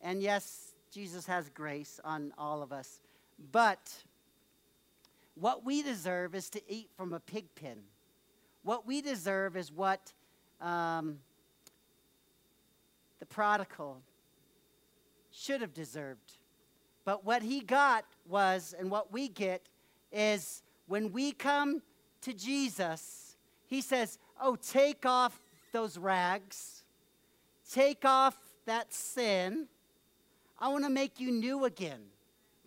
[0.02, 3.02] And yes, Jesus has grace on all of us.
[3.52, 4.04] But
[5.36, 7.78] what we deserve is to eat from a pig pen.
[8.64, 10.14] What we deserve is what
[10.60, 11.20] um,
[13.20, 14.02] the prodigal
[15.32, 16.34] should have deserved.
[17.06, 19.62] But what he got was, and what we get
[20.12, 21.82] is when we come
[22.22, 25.40] to Jesus, he says, Oh, take off
[25.72, 26.84] those rags,
[27.72, 29.68] take off that sin.
[30.60, 32.02] I want to make you new again.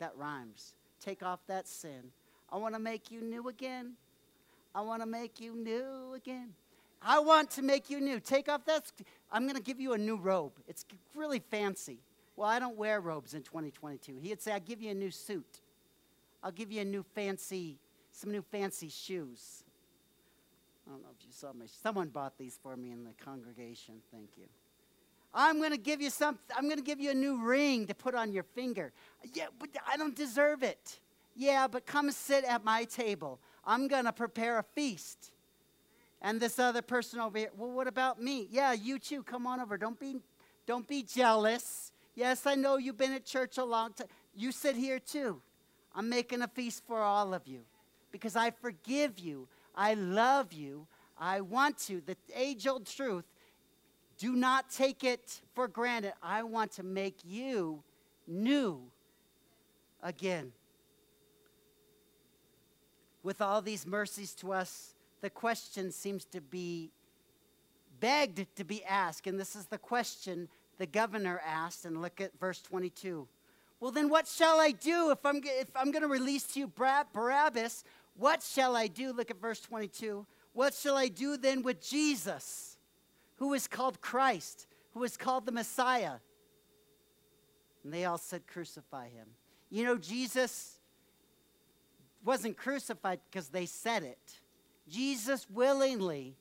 [0.00, 0.74] That rhymes.
[1.00, 2.10] Take off that sin.
[2.50, 3.92] I want to make you new again.
[4.74, 6.50] I want to make you new again.
[7.02, 8.20] I want to make you new.
[8.20, 8.90] Take off that.
[9.32, 10.52] I'm going to give you a new robe.
[10.66, 10.84] It's
[11.14, 11.98] really fancy.
[12.36, 14.18] Well, I don't wear robes in 2022.
[14.22, 15.60] He'd say, I'll give you a new suit.
[16.42, 17.78] I'll give you a new fancy,
[18.12, 19.64] some new fancy shoes.
[20.86, 23.96] I don't know if you saw my, someone bought these for me in the congregation.
[24.10, 24.46] Thank you.
[25.32, 26.42] I'm going to give you something.
[26.56, 28.92] I'm going to give you a new ring to put on your finger.
[29.32, 30.98] Yeah, but I don't deserve it.
[31.36, 33.38] Yeah, but come sit at my table.
[33.64, 35.30] I'm going to prepare a feast.
[36.22, 38.48] And this other person over here, well, what about me?
[38.50, 39.22] Yeah, you too.
[39.22, 39.78] Come on over.
[39.78, 40.16] Don't be,
[40.66, 41.92] don't be jealous.
[42.14, 44.08] Yes, I know you've been at church a long time.
[44.34, 45.40] You sit here too.
[45.94, 47.60] I'm making a feast for all of you
[48.12, 49.48] because I forgive you.
[49.74, 50.86] I love you.
[51.18, 52.02] I want to.
[52.04, 53.24] The age old truth
[54.20, 56.12] do not take it for granted.
[56.22, 57.82] I want to make you
[58.26, 58.82] new
[60.02, 60.52] again.
[63.22, 66.90] With all these mercies to us, the question seems to be
[67.98, 69.26] begged to be asked.
[69.26, 71.86] And this is the question the governor asked.
[71.86, 73.26] And look at verse 22.
[73.80, 76.72] Well, then what shall I do if I'm, if I'm going to release to you
[77.14, 77.84] Barabbas?
[78.16, 79.14] What shall I do?
[79.14, 80.26] Look at verse 22.
[80.52, 82.69] What shall I do then with Jesus?
[83.40, 86.16] Who is called Christ, who is called the Messiah.
[87.82, 89.26] And they all said, Crucify him.
[89.70, 90.78] You know, Jesus
[92.22, 94.40] wasn't crucified because they said it.
[94.88, 96.36] Jesus willingly,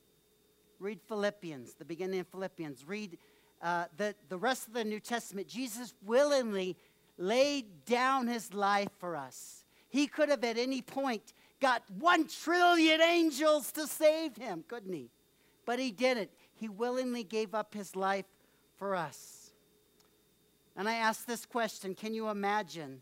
[0.78, 3.16] read Philippians, the beginning of Philippians, read
[3.62, 5.48] uh, the, the rest of the New Testament.
[5.48, 6.76] Jesus willingly
[7.16, 9.64] laid down his life for us.
[9.88, 15.10] He could have at any point got one trillion angels to save him, couldn't he?
[15.64, 16.30] But he didn't.
[16.60, 18.26] He willingly gave up his life
[18.76, 19.50] for us.
[20.76, 23.00] And I ask this question Can you imagine?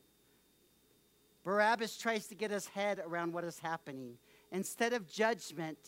[1.43, 4.19] Barabbas tries to get his head around what is happening.
[4.53, 5.79] Instead of judgment,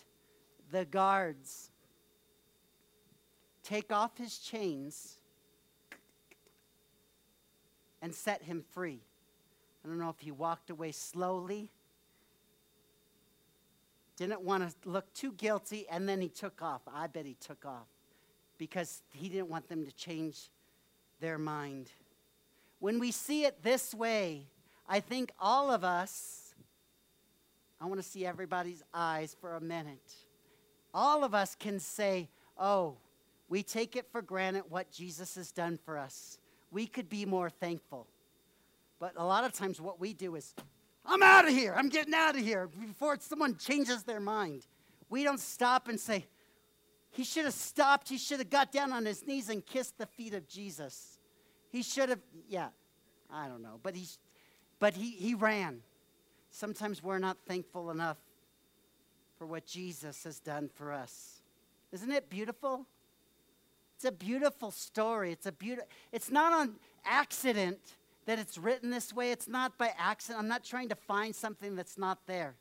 [0.72, 1.70] the guards
[3.62, 5.18] take off his chains
[8.02, 9.00] and set him free.
[9.84, 11.70] I don't know if he walked away slowly
[14.20, 16.82] didn't want to look too guilty, and then he took off.
[16.92, 17.86] I bet he took off
[18.58, 20.50] because he didn't want them to change
[21.20, 21.90] their mind.
[22.80, 24.46] When we see it this way,
[24.86, 26.54] I think all of us,
[27.80, 30.12] I want to see everybody's eyes for a minute.
[30.92, 32.28] All of us can say,
[32.58, 32.98] oh,
[33.48, 36.38] we take it for granted what Jesus has done for us.
[36.70, 38.06] We could be more thankful.
[38.98, 40.54] But a lot of times, what we do is,
[41.04, 41.74] I'm out of here.
[41.76, 44.66] I'm getting out of here before someone changes their mind.
[45.08, 46.26] We don't stop and say,
[47.10, 48.08] he should have stopped.
[48.08, 51.18] He should have got down on his knees and kissed the feet of Jesus.
[51.70, 52.68] He should have, yeah,
[53.30, 53.80] I don't know.
[53.82, 54.06] But, he,
[54.78, 55.80] but he, he ran.
[56.50, 58.18] Sometimes we're not thankful enough
[59.38, 61.42] for what Jesus has done for us.
[61.92, 62.86] Isn't it beautiful?
[63.96, 65.32] It's a beautiful story.
[65.32, 67.78] It's a beautiful, it's not an accident
[68.30, 69.32] that it's written this way.
[69.32, 70.40] It's not by accident.
[70.40, 72.54] I'm not trying to find something that's not there.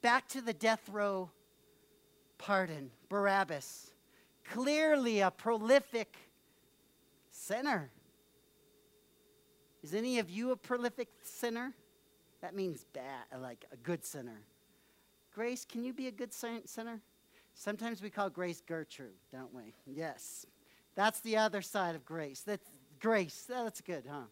[0.00, 1.30] Back to the death row
[2.36, 2.90] pardon.
[3.08, 3.92] Barabbas,
[4.44, 6.16] clearly a prolific
[7.30, 7.92] sinner.
[9.84, 11.74] Is any of you a prolific sinner?
[12.40, 14.40] That means bad, like a good sinner.
[15.32, 17.00] Grace, can you be a good sinner?
[17.54, 19.74] Sometimes we call grace Gertrude, don't we?
[19.86, 20.44] Yes.
[20.96, 22.40] That's the other side of grace.
[22.40, 22.68] That's
[22.98, 23.44] grace.
[23.48, 24.22] That's good, huh?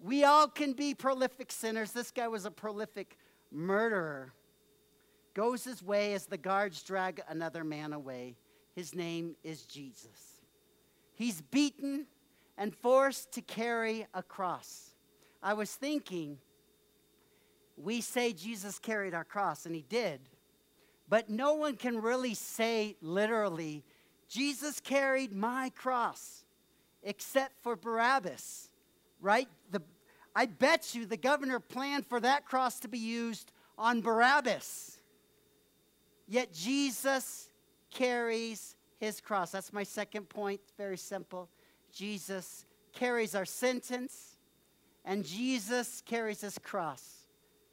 [0.00, 1.92] We all can be prolific sinners.
[1.92, 3.16] This guy was a prolific
[3.50, 4.32] murderer.
[5.34, 8.36] Goes his way as the guards drag another man away.
[8.74, 10.40] His name is Jesus.
[11.14, 12.06] He's beaten
[12.56, 14.94] and forced to carry a cross.
[15.42, 16.38] I was thinking,
[17.76, 20.20] we say Jesus carried our cross, and he did,
[21.08, 23.84] but no one can really say literally,
[24.28, 26.44] Jesus carried my cross,
[27.02, 28.68] except for Barabbas,
[29.20, 29.48] right?
[29.70, 29.82] The,
[30.34, 34.98] I bet you the governor planned for that cross to be used on Barabbas.
[36.26, 37.48] Yet Jesus
[37.90, 39.52] carries his cross.
[39.52, 40.60] That's my second point.
[40.76, 41.48] Very simple.
[41.92, 44.36] Jesus carries our sentence,
[45.04, 47.26] and Jesus carries his cross.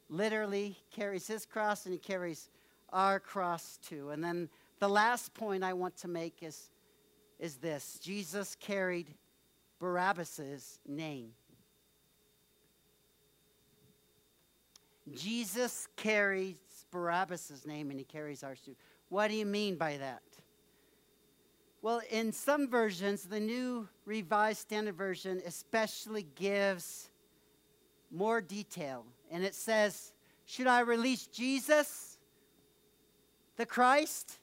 [0.10, 2.50] Literally carries his cross, and he carries
[2.94, 4.12] our cross too.
[4.12, 6.70] And then the last point I want to make is,
[7.40, 9.14] is this Jesus carried
[9.86, 11.30] Barabbas's name.
[15.14, 16.58] Jesus carries
[16.90, 18.76] Barabbas's name and he carries ours too.
[19.10, 20.24] What do you mean by that?
[21.84, 27.12] Well, in some versions, the new Revised Standard Version especially gives
[28.10, 29.06] more detail.
[29.30, 30.14] And it says,
[30.46, 32.18] Should I release Jesus,
[33.56, 34.40] the Christ,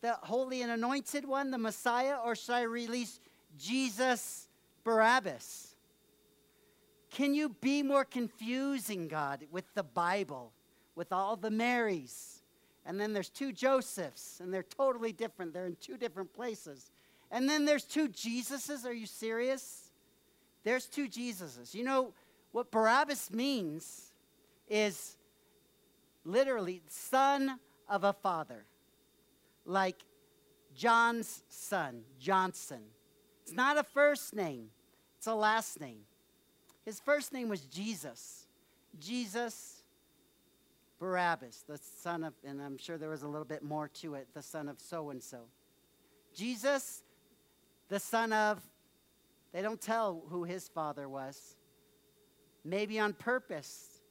[0.00, 3.20] the holy and anointed one, the Messiah, or should I release
[3.56, 4.43] Jesus,
[4.84, 5.74] Barabbas?
[7.10, 10.52] Can you be more confusing, God, with the Bible,
[10.94, 12.42] with all the Marys?
[12.86, 15.54] And then there's two Josephs, and they're totally different.
[15.54, 16.90] They're in two different places.
[17.30, 18.84] And then there's two Jesuses.
[18.84, 19.90] Are you serious?
[20.64, 21.74] There's two Jesuses.
[21.74, 22.12] You know,
[22.52, 24.12] what Barabbas means
[24.68, 25.16] is
[26.24, 28.64] literally son of a father,
[29.64, 30.04] like
[30.74, 32.82] John's son, Johnson.
[33.42, 34.70] It's not a first name,
[35.24, 36.00] it's a last name.
[36.84, 38.46] His first name was Jesus.
[39.00, 39.82] Jesus
[41.00, 44.28] Barabbas, the son of, and I'm sure there was a little bit more to it,
[44.34, 45.44] the son of so and so.
[46.34, 47.04] Jesus,
[47.88, 48.60] the son of,
[49.54, 51.56] they don't tell who his father was.
[52.62, 54.02] Maybe on purpose.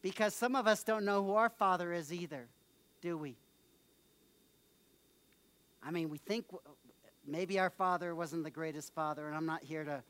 [0.00, 2.48] Because some of us don't know who our father is either,
[3.02, 3.36] do we?
[5.82, 6.46] I mean, we think
[7.28, 10.02] maybe our father wasn't the greatest father, and I'm not here to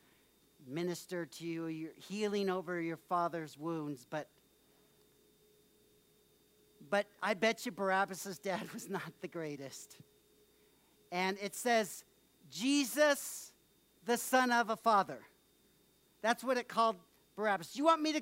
[0.67, 4.27] minister to you, you're healing over your father's wounds, but
[6.89, 9.97] but I bet you Barabbas' dad was not the greatest.
[11.11, 12.03] And it says,
[12.49, 13.53] Jesus,
[14.05, 15.19] the son of a father.
[16.21, 16.95] That's what it called
[17.35, 17.75] Barabbas.
[17.75, 18.21] You want me to,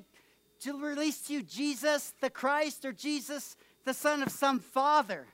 [0.60, 5.26] to release to you Jesus, the Christ, or Jesus, the son of some father?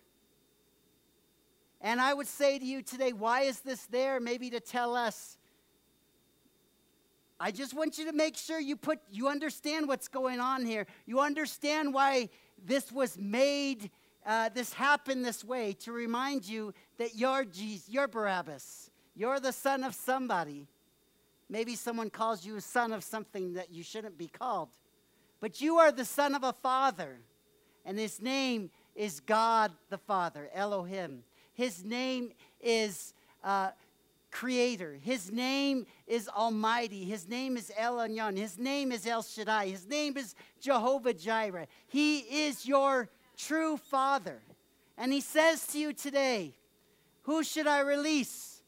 [1.85, 4.19] And I would say to you today, why is this there?
[4.19, 5.37] Maybe to tell us.
[7.39, 10.87] I just want you to make sure you put you understand what's going on here.
[11.05, 12.31] You understand why
[12.65, 13.91] this was made,
[14.25, 18.91] uh, this happened this way to remind you that you're Jesus, you're Barabbas.
[19.15, 20.67] You're the son of somebody.
[21.51, 24.71] Maybe someone calls you a son of something that you shouldn't be called.
[25.39, 27.19] But you are the son of a father,
[27.85, 31.25] and his name is God the Father, Elohim.
[31.55, 33.71] His name is uh,
[34.31, 34.99] Creator.
[35.01, 37.05] His name is Almighty.
[37.05, 38.37] His name is El Elyon.
[38.37, 39.69] His name is El Shaddai.
[39.69, 41.67] His name is Jehovah Jireh.
[41.87, 44.41] He is your true Father.
[44.99, 46.57] And He says to you today,
[47.23, 48.63] Who should I release?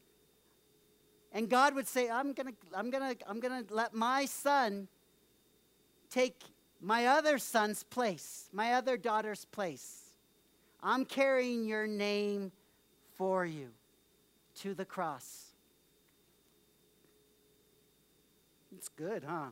[1.33, 4.89] And God would say, I'm going to I'm to I'm to let my son
[6.09, 6.41] take
[6.81, 10.13] my other son's place, my other daughter's place.
[10.83, 12.53] I'm carrying your name
[13.17, 13.69] for you
[14.57, 15.47] to the cross.
[18.77, 19.47] It's good, huh?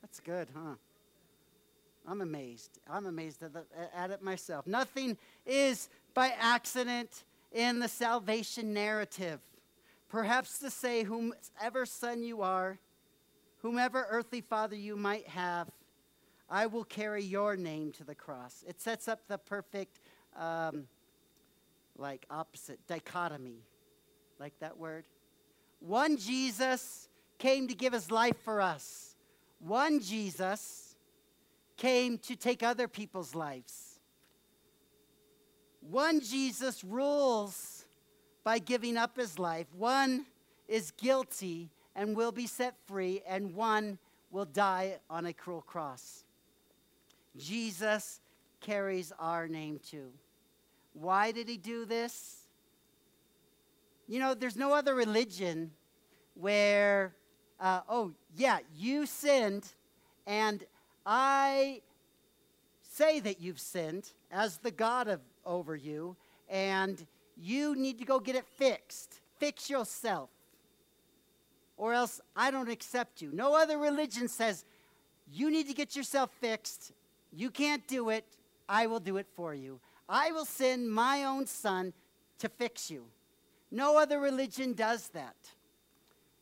[0.00, 0.74] That's good, huh?
[2.06, 2.78] I'm amazed.
[2.90, 4.66] I'm amazed at, the, at it myself.
[4.66, 9.40] Nothing is by accident in the salvation narrative.
[10.08, 12.78] Perhaps to say, whomever son you are,
[13.58, 15.70] whomever earthly father you might have,
[16.50, 18.64] I will carry your name to the cross.
[18.68, 20.00] It sets up the perfect,
[20.36, 20.84] um,
[21.96, 23.64] like, opposite dichotomy.
[24.38, 25.04] Like that word?
[25.80, 29.16] One Jesus came to give his life for us.
[29.58, 30.96] One Jesus
[31.76, 34.00] came to take other people's lives.
[35.80, 37.84] One Jesus rules
[38.44, 40.26] by giving up his life, one
[40.68, 43.98] is guilty and will be set free, and one
[44.30, 46.24] will die on a cruel cross.
[47.36, 48.20] Jesus
[48.60, 50.10] carries our name too.
[50.94, 52.42] Why did he do this?
[54.08, 55.70] You know, there's no other religion
[56.34, 57.14] where,
[57.60, 59.66] uh, oh, yeah, you sinned,
[60.26, 60.64] and
[61.06, 61.80] I
[62.82, 66.16] say that you've sinned as the God of over you,
[66.48, 69.20] and you need to go get it fixed.
[69.38, 70.30] Fix yourself.
[71.76, 73.30] Or else I don't accept you.
[73.32, 74.64] No other religion says
[75.32, 76.92] you need to get yourself fixed.
[77.32, 78.24] You can't do it.
[78.68, 79.80] I will do it for you.
[80.12, 81.94] I will send my own son
[82.38, 83.06] to fix you.
[83.70, 85.36] No other religion does that.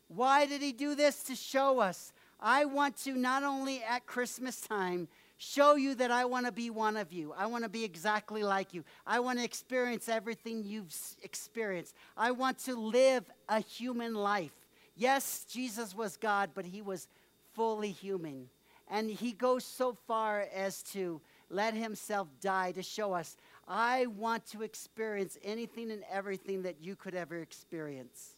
[0.08, 1.22] Why did he do this?
[1.24, 2.12] To show us.
[2.40, 5.06] I want to not only at Christmas time
[5.38, 7.32] show you that I want to be one of you.
[7.38, 8.82] I want to be exactly like you.
[9.06, 10.92] I want to experience everything you've
[11.22, 11.94] experienced.
[12.16, 14.52] I want to live a human life.
[14.96, 17.06] Yes, Jesus was God, but he was
[17.54, 18.48] fully human.
[18.88, 23.36] And he goes so far as to let himself die to show us
[23.72, 28.34] I want to experience anything and everything that you could ever experience.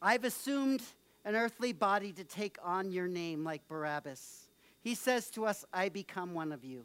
[0.00, 0.82] I've assumed
[1.24, 4.46] an earthly body to take on your name like Barabbas.
[4.80, 6.84] He says to us, I become one of you.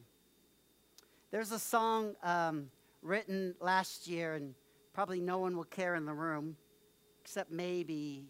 [1.29, 2.71] There's a song um,
[3.03, 4.55] written last year, and
[4.93, 6.57] probably no one will care in the room,
[7.23, 8.25] except maybe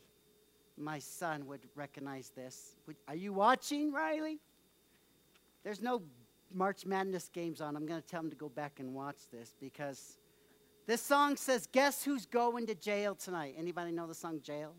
[0.78, 2.76] my son would recognize this.
[2.88, 4.42] Would, are you watching, Riley?
[5.64, 6.02] There's no
[6.54, 7.76] March Madness games on.
[7.76, 10.18] I'm going to tell him to go back and watch this because
[10.88, 13.56] this song says, Guess who's going to jail tonight?
[13.58, 14.74] Anybody know the song Jail?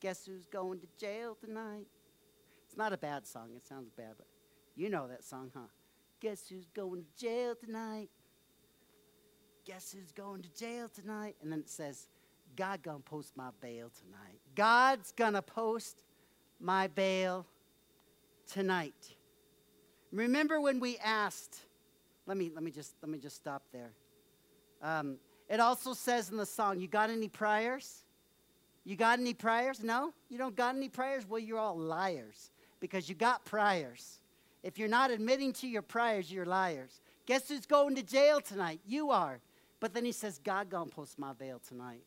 [0.00, 1.86] Guess who's going to jail tonight?
[2.66, 3.50] It's not a bad song.
[3.56, 4.26] It sounds bad, but
[4.74, 5.68] you know that song, huh?
[6.20, 8.10] Guess who's going to jail tonight?
[9.64, 11.36] Guess who's going to jail tonight?
[11.42, 12.08] And then it says,
[12.56, 14.40] God gonna post my bail tonight.
[14.54, 16.04] God's gonna post
[16.60, 17.46] my bail
[18.50, 19.15] tonight.
[20.12, 21.56] Remember when we asked,
[22.26, 23.92] let me, let me, just, let me just stop there.
[24.82, 25.16] Um,
[25.48, 28.04] it also says in the song, You got any prayers?
[28.84, 29.82] You got any prayers?
[29.82, 30.12] No?
[30.28, 31.28] You don't got any prayers?
[31.28, 34.20] Well, you're all liars because you got prayers.
[34.62, 37.00] If you're not admitting to your prayers, you're liars.
[37.26, 38.80] Guess who's going to jail tonight?
[38.86, 39.40] You are.
[39.80, 42.02] But then he says, God gonna post my bail tonight.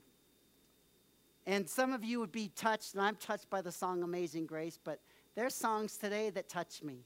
[1.45, 4.77] And some of you would be touched, and I'm touched by the song Amazing Grace,
[4.81, 4.99] but
[5.35, 6.99] there's songs today that touch me.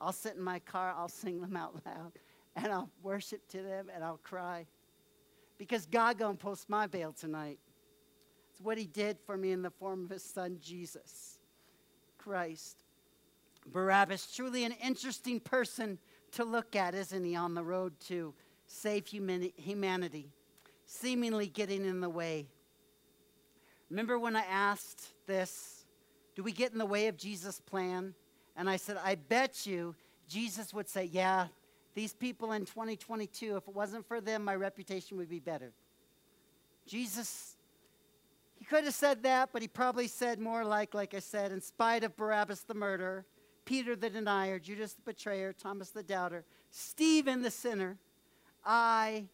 [0.00, 2.12] I'll sit in my car, I'll sing them out loud,
[2.54, 4.66] and I'll worship to them, and I'll cry.
[5.58, 7.58] Because God gonna post my bail tonight.
[8.50, 11.38] It's what he did for me in the form of his son, Jesus
[12.18, 12.84] Christ.
[13.66, 15.98] Barabbas, truly an interesting person
[16.32, 18.34] to look at, isn't he, on the road to
[18.66, 20.30] save humanity,
[20.84, 22.46] seemingly getting in the way.
[23.90, 25.84] Remember when I asked this,
[26.34, 28.14] do we get in the way of Jesus' plan?
[28.56, 29.94] And I said, I bet you
[30.28, 31.48] Jesus would say, Yeah,
[31.94, 35.72] these people in 2022, if it wasn't for them, my reputation would be better.
[36.86, 37.56] Jesus,
[38.54, 41.60] he could have said that, but he probably said more like, like I said, in
[41.60, 43.26] spite of Barabbas the murderer,
[43.64, 47.98] Peter the denier, Judas the betrayer, Thomas the doubter, Stephen the sinner,
[48.64, 49.26] I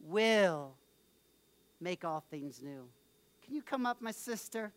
[0.00, 0.74] will
[1.80, 2.88] make all things new.
[3.44, 4.72] Can you come up, my sister?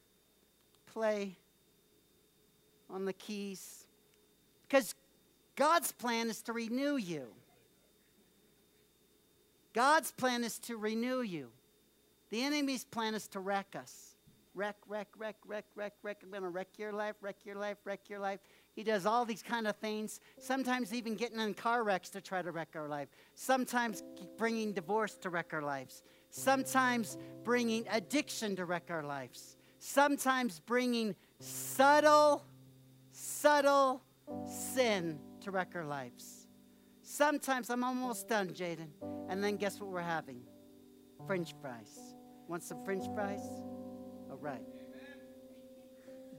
[0.86, 1.38] Play
[2.90, 3.81] on the keys.
[4.72, 4.96] Because
[5.58, 7.28] God's plan is to renew you.
[9.74, 11.50] God's plan is to renew you.
[12.30, 14.16] The enemy's plan is to wreck us.
[14.56, 16.18] Wreck, wreck, wreck, wreck, wreck, wreck.
[16.24, 18.40] I'm going to wreck your life, wreck your life, wreck your life.
[18.74, 22.42] He does all these kind of things, sometimes even getting in car wrecks to try
[22.42, 24.04] to wreck our life, sometimes
[24.38, 31.14] bringing divorce to wreck our lives, sometimes bringing addiction to wreck our lives, sometimes bringing
[31.40, 32.46] subtle,
[33.12, 34.02] subtle
[34.46, 36.48] sin to wreck our lives.
[37.02, 38.90] Sometimes I'm almost done, Jaden.
[39.30, 40.42] And then guess what we're having?
[41.26, 42.16] French fries.
[42.48, 43.44] Want some French fries?
[44.30, 44.62] All right.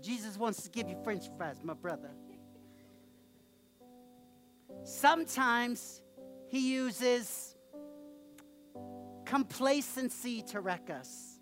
[0.03, 2.11] Jesus wants to give you French fries, my brother.
[4.85, 6.03] Sometimes
[6.49, 7.55] he uses
[9.25, 11.39] complacency to wreck us.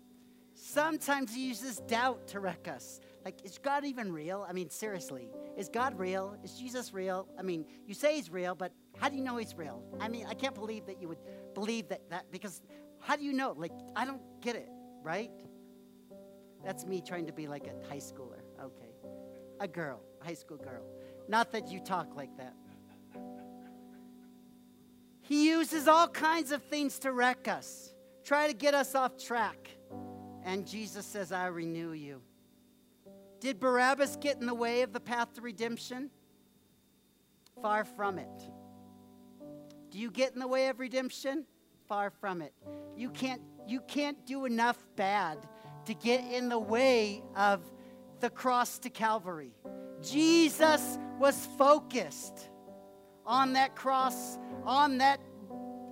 [0.53, 2.99] Sometimes he uses doubt to wreck us.
[3.23, 4.45] Like, is God even real?
[4.47, 6.35] I mean, seriously, is God real?
[6.43, 7.27] Is Jesus real?
[7.37, 9.83] I mean, you say he's real, but how do you know he's real?
[9.99, 11.19] I mean, I can't believe that you would
[11.53, 12.61] believe that, that because
[12.99, 13.53] how do you know?
[13.55, 14.69] Like, I don't get it,
[15.03, 15.31] right?
[16.63, 18.41] That's me trying to be like a high schooler.
[18.61, 18.93] Okay.
[19.59, 20.83] A girl, a high school girl.
[21.27, 22.55] Not that you talk like that.
[25.21, 27.93] He uses all kinds of things to wreck us,
[28.23, 29.69] try to get us off track.
[30.43, 32.21] And Jesus says, I renew you.
[33.41, 36.11] Did Barabbas get in the way of the path to redemption?
[37.59, 38.29] Far from it.
[39.89, 41.45] Do you get in the way of redemption?
[41.87, 42.53] Far from it.
[42.95, 45.39] You can't, you can't do enough bad
[45.85, 47.63] to get in the way of
[48.19, 49.55] the cross to Calvary.
[50.03, 52.49] Jesus was focused
[53.25, 55.19] on that cross, on that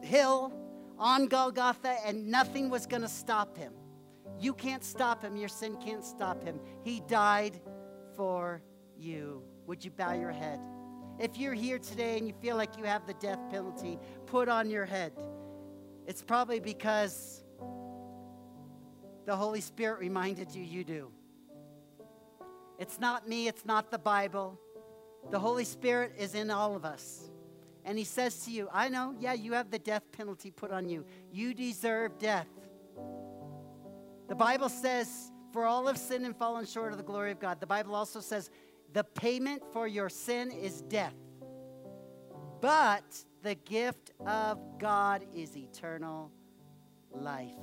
[0.04, 0.54] hill,
[1.00, 3.74] on Golgotha, and nothing was going to stop him.
[4.40, 5.36] You can't stop him.
[5.36, 6.60] Your sin can't stop him.
[6.84, 7.60] He died
[8.16, 8.62] for
[8.98, 9.44] you.
[9.68, 10.60] Would you bow your head?
[11.20, 14.70] If you're here today and you feel like you have the death penalty put on
[14.70, 15.12] your head,
[16.08, 17.44] it's probably because
[19.26, 21.12] the Holy Spirit reminded you you do.
[22.80, 24.58] It's not me, it's not the Bible.
[25.30, 27.30] The Holy Spirit is in all of us.
[27.84, 30.88] And He says to you, I know, yeah, you have the death penalty put on
[30.88, 31.06] you.
[31.32, 32.48] You deserve death.
[34.30, 37.60] The Bible says, for all have sinned and fallen short of the glory of God.
[37.60, 38.52] The Bible also says,
[38.94, 41.16] the payment for your sin is death.
[42.62, 43.04] But
[43.42, 46.32] the gift of God is eternal
[47.12, 47.56] life.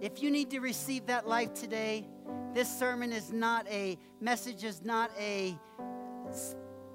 [0.00, 2.06] If you need to receive that life today,
[2.54, 5.58] this sermon is not a message, is not a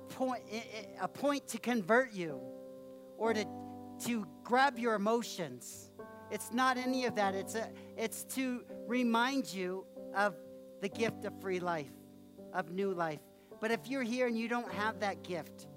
[0.09, 0.43] point,
[1.01, 2.39] a point to convert you
[3.17, 3.45] or to,
[4.05, 5.91] to grab your emotions.
[6.32, 7.36] It's not any of that.
[7.36, 10.36] It's, a, it's to remind you of
[10.82, 11.91] the gift of free life,
[12.53, 13.19] of new life.
[13.61, 15.67] But if you're here and you don't have that gift,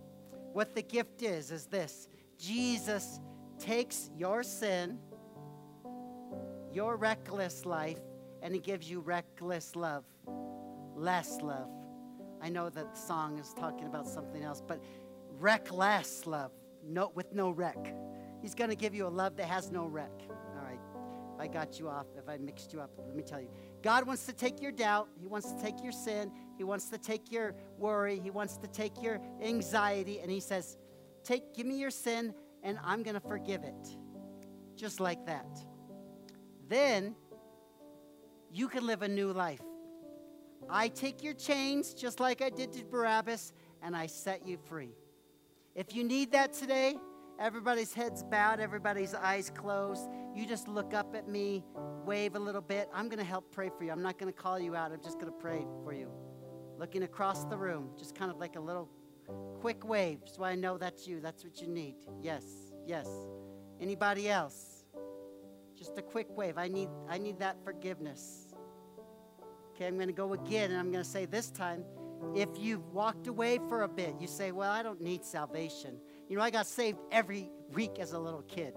[0.52, 3.20] what the gift is, is this Jesus
[3.58, 4.98] takes your sin,
[6.72, 8.00] your reckless life,
[8.42, 10.04] and he gives you reckless love,
[10.94, 11.68] less love.
[12.40, 14.80] I know that the song is talking about something else, but
[15.38, 16.52] reckless love,
[16.84, 17.94] no, with no wreck.
[18.40, 20.12] He's going to give you a love that has no wreck.
[20.28, 20.80] All right.
[21.34, 23.50] If I got you off, if I mixed you up, let me tell you.
[23.82, 25.08] God wants to take your doubt.
[25.20, 26.30] He wants to take your sin.
[26.56, 28.18] He wants to take your worry.
[28.18, 30.20] He wants to take your anxiety.
[30.20, 30.76] And He says,
[31.24, 32.32] Take, give me your sin,
[32.62, 33.96] and I'm going to forgive it.
[34.76, 35.46] Just like that.
[36.68, 37.14] Then
[38.50, 39.60] you can live a new life.
[40.70, 44.94] I take your chains, just like I did to Barabbas, and I set you free.
[45.74, 46.96] If you need that today,
[47.38, 50.08] everybody's heads bowed, everybody's eyes closed.
[50.34, 51.64] You just look up at me,
[52.04, 52.88] wave a little bit.
[52.92, 53.92] I'm going to help pray for you.
[53.92, 56.10] I'm not going to call you out, I'm just going to pray for you.
[56.78, 58.88] Looking across the room, just kind of like a little
[59.60, 61.20] quick wave so I know that's you.
[61.20, 61.96] That's what you need.
[62.22, 62.44] Yes,
[62.86, 63.08] yes.
[63.80, 64.84] Anybody else?
[65.76, 66.58] Just a quick wave.
[66.58, 68.54] I need, I need that forgiveness.
[69.74, 71.84] Okay, I'm going to go again, and I'm going to say this time
[72.34, 76.00] if you've walked away for a bit, you say, Well, I don't need salvation.
[76.28, 78.74] You know, I got saved every week as a little kid.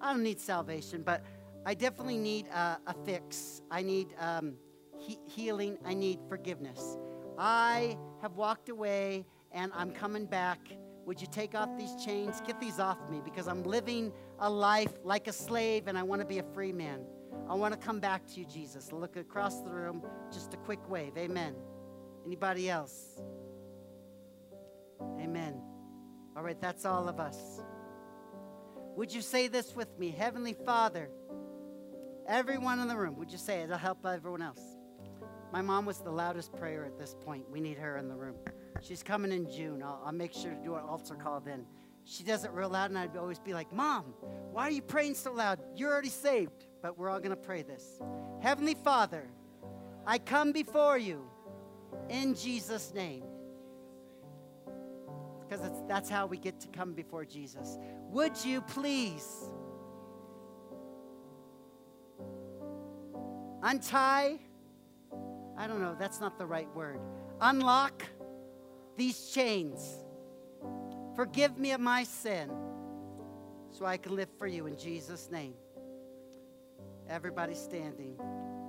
[0.00, 1.24] I don't need salvation, but
[1.66, 3.62] I definitely need uh, a fix.
[3.70, 4.54] I need um,
[4.98, 5.78] he- healing.
[5.84, 6.96] I need forgiveness.
[7.36, 10.58] I have walked away and I'm coming back.
[11.06, 12.40] Would you take off these chains?
[12.46, 16.20] Get these off me because I'm living a life like a slave and I want
[16.20, 17.00] to be a free man.
[17.48, 18.92] I want to come back to you, Jesus.
[18.92, 20.02] Look across the room,
[20.32, 21.16] just a quick wave.
[21.16, 21.54] Amen.
[22.26, 23.20] Anybody else?
[25.20, 25.67] Amen.
[26.38, 27.60] All right, that's all of us.
[28.94, 30.10] Would you say this with me?
[30.10, 31.10] Heavenly Father,
[32.28, 33.64] everyone in the room, would you say it?
[33.64, 34.62] It'll help everyone else.
[35.52, 37.50] My mom was the loudest prayer at this point.
[37.50, 38.36] We need her in the room.
[38.80, 39.82] She's coming in June.
[39.82, 41.66] I'll, I'll make sure to do an altar call then.
[42.04, 44.14] She does it real loud, and I'd always be like, Mom,
[44.52, 45.58] why are you praying so loud?
[45.74, 48.00] You're already saved but we're all going to pray this.
[48.40, 49.28] Heavenly Father,
[50.06, 51.28] I come before you
[52.08, 53.24] in Jesus' name.
[55.48, 57.78] Because that's how we get to come before Jesus.
[58.10, 59.50] Would you please
[63.62, 64.38] untie?
[65.56, 67.00] I don't know, that's not the right word.
[67.40, 68.02] Unlock
[68.96, 69.96] these chains.
[71.16, 72.50] Forgive me of my sin
[73.70, 75.54] so I can live for you in Jesus' name.
[77.08, 78.16] Everybody standing.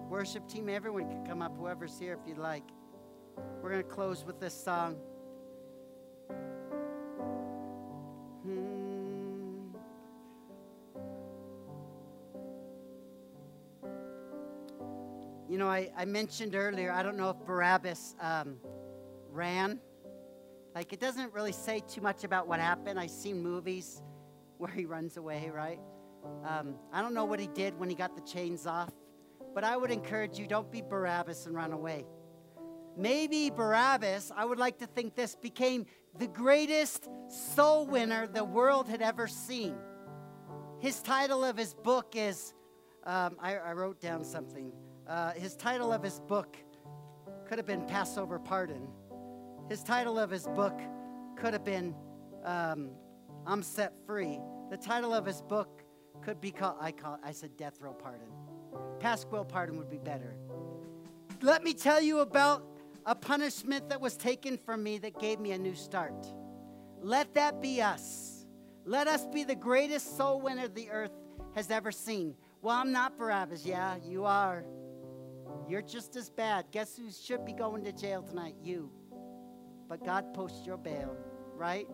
[0.10, 2.64] Worship team, everyone can come up, whoever's here if you'd like.
[3.62, 4.98] We're going to close with this song.
[8.44, 8.90] Hmm.
[15.50, 18.58] You know, I, I mentioned earlier, I don't know if Barabbas um,
[19.32, 19.80] ran.
[20.76, 23.00] Like, it doesn't really say too much about what happened.
[23.00, 24.02] I've seen movies
[24.60, 25.80] where he runs away, right?
[26.46, 28.92] Um, I don't know what he did when he got the chains off,
[29.56, 32.06] but I would encourage you don't be Barabbas and run away.
[32.96, 35.88] Maybe Barabbas, I would like to think this, became
[36.18, 39.76] the greatest soul winner the world had ever seen.
[40.80, 42.54] His title of his book is,
[43.04, 44.72] um, I, I, wrote down something.
[45.08, 46.58] Uh, his title of his book
[47.48, 48.88] could have been Passover Pardon.
[49.68, 50.80] His title of his book
[51.36, 51.96] could have been
[52.44, 52.92] um,
[53.46, 54.40] I'm Set Free.
[54.70, 55.84] The title of his book
[56.22, 58.28] could be called, I, call, I said Death Row Pardon.
[59.00, 60.36] Paschal Pardon would be better.
[61.42, 62.69] Let me tell you about
[63.10, 66.28] a punishment that was taken from me that gave me a new start.
[67.02, 68.46] Let that be us.
[68.86, 71.18] Let us be the greatest soul winner the earth
[71.56, 72.36] has ever seen.
[72.62, 73.66] Well, I'm not Barabbas.
[73.66, 74.64] Yeah, you are.
[75.68, 76.66] You're just as bad.
[76.70, 78.54] Guess who should be going to jail tonight?
[78.62, 78.92] You.
[79.88, 81.18] But God posts your bail,
[81.56, 81.88] right?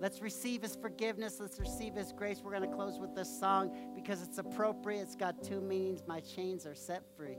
[0.00, 1.36] Let's receive his forgiveness.
[1.40, 2.40] Let's receive his grace.
[2.42, 5.02] We're going to close with this song because it's appropriate.
[5.02, 6.04] It's got two meanings.
[6.08, 7.36] My chains are set free.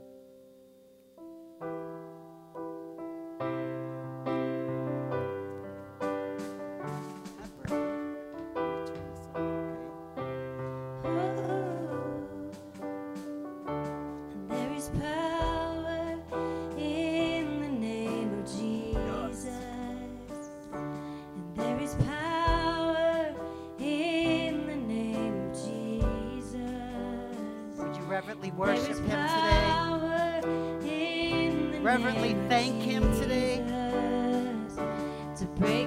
[31.92, 33.60] Reverently thank Him today.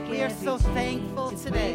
[0.08, 1.75] We are so thankful today.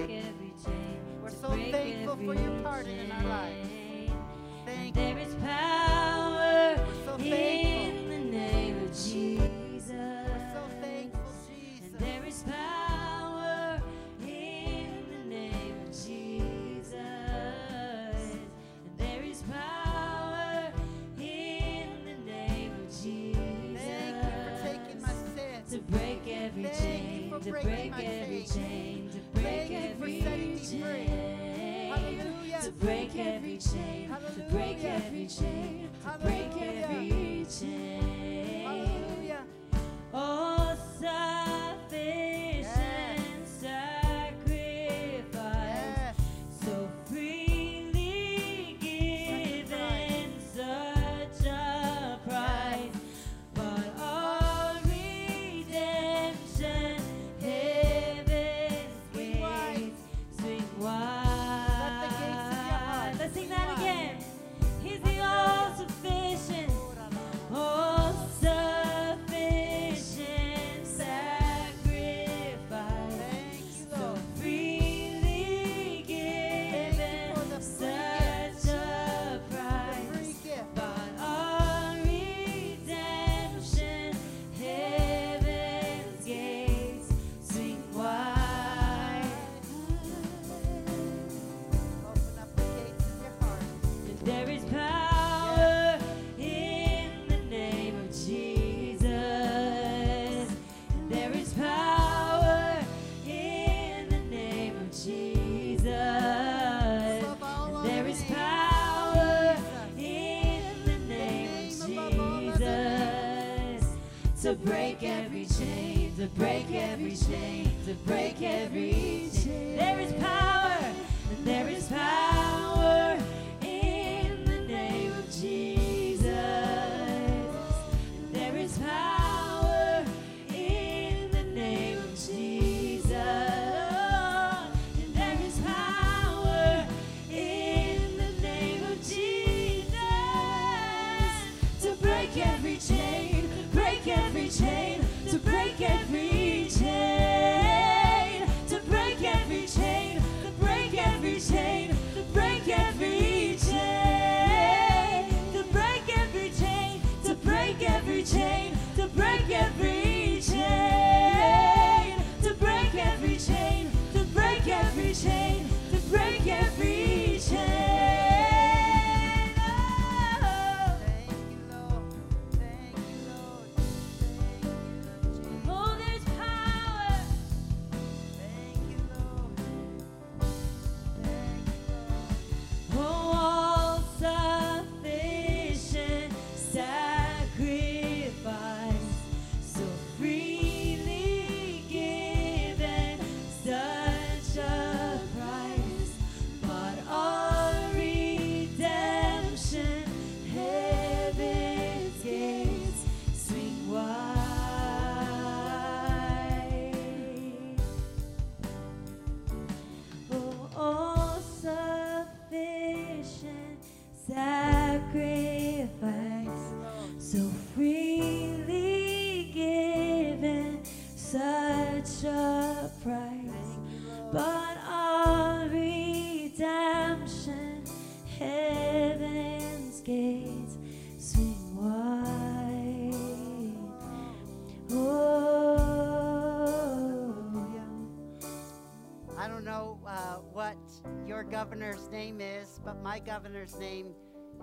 [241.50, 244.14] Governor's name is, but my governor's name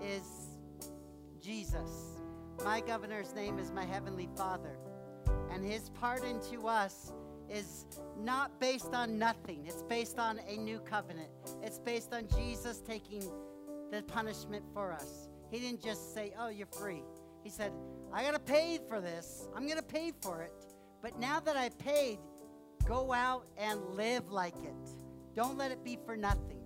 [0.02, 0.24] is
[1.42, 2.22] Jesus.
[2.64, 4.78] My governor's name is my Heavenly Father.
[5.52, 7.12] And his pardon to us
[7.50, 7.86] is
[8.18, 11.30] not based on nothing, it's based on a new covenant.
[11.62, 13.24] It's based on Jesus taking
[13.92, 15.28] the punishment for us.
[15.52, 17.04] He didn't just say, Oh, you're free.
[17.44, 17.74] He said,
[18.14, 19.48] I got to pay for this.
[19.56, 20.54] I'm going to pay for it.
[21.02, 22.20] But now that I paid,
[22.86, 24.90] go out and live like it.
[25.36, 26.57] Don't let it be for nothing.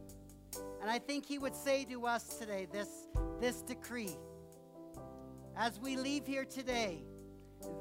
[0.82, 3.08] And I think he would say to us today this,
[3.40, 4.16] this decree.
[5.56, 7.04] As we leave here today,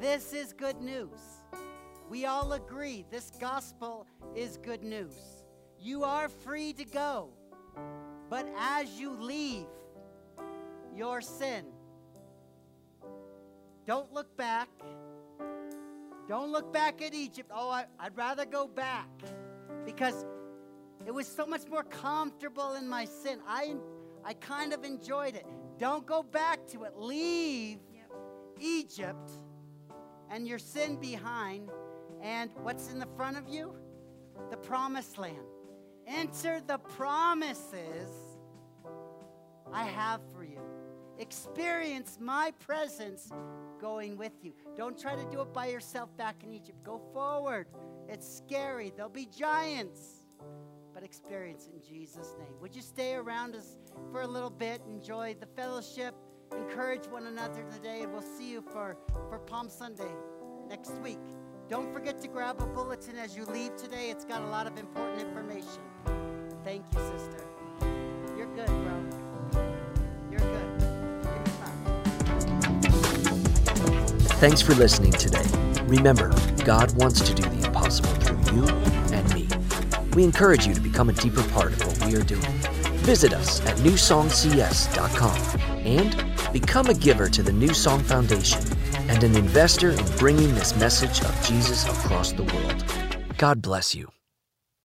[0.01, 1.21] this is good news.
[2.09, 5.45] We all agree this gospel is good news.
[5.79, 7.31] You are free to go.
[8.29, 9.67] But as you leave
[10.95, 11.65] your sin,
[13.87, 14.69] don't look back.
[16.29, 17.51] Don't look back at Egypt.
[17.53, 19.09] Oh, I, would rather go back
[19.85, 20.25] because
[21.07, 23.39] it was so much more comfortable in my sin.
[23.47, 23.75] I,
[24.25, 25.47] I kind of enjoyed it.
[25.79, 26.97] Don't go back to it.
[26.97, 28.11] Leave Yep.
[28.61, 29.31] Egypt
[30.31, 31.71] and your sin behind.
[32.23, 33.75] And what's in the front of you?
[34.51, 35.39] The promised land.
[36.07, 38.11] Enter the promises
[39.73, 40.61] I have for you.
[41.19, 43.31] Experience my presence
[43.81, 44.53] going with you.
[44.77, 46.83] Don't try to do it by yourself back in Egypt.
[46.85, 47.67] Go forward.
[48.09, 48.93] It's scary.
[48.95, 50.20] There'll be giants.
[51.01, 52.53] But experience in Jesus' name.
[52.61, 53.79] Would you stay around us
[54.13, 54.83] for a little bit?
[54.87, 56.15] Enjoy the fellowship.
[56.53, 58.99] Encourage one another today, and we'll see you for,
[59.31, 60.13] for Palm Sunday
[60.69, 61.19] next week.
[61.71, 64.11] Don't forget to grab a bulletin as you leave today.
[64.11, 65.81] It's got a lot of important information.
[66.65, 67.47] Thank you, sister.
[68.37, 69.63] You're good, bro.
[70.31, 70.83] You're good.
[74.33, 75.47] Thanks for listening today.
[75.85, 76.31] Remember,
[76.67, 79.00] God wants to do the impossible through you.
[80.15, 82.53] We encourage you to become a deeper part of what we are doing.
[83.05, 88.63] Visit us at newsongcs.com and become a giver to the New Song Foundation
[89.09, 92.85] and an investor in bringing this message of Jesus across the world.
[93.39, 94.11] God bless you.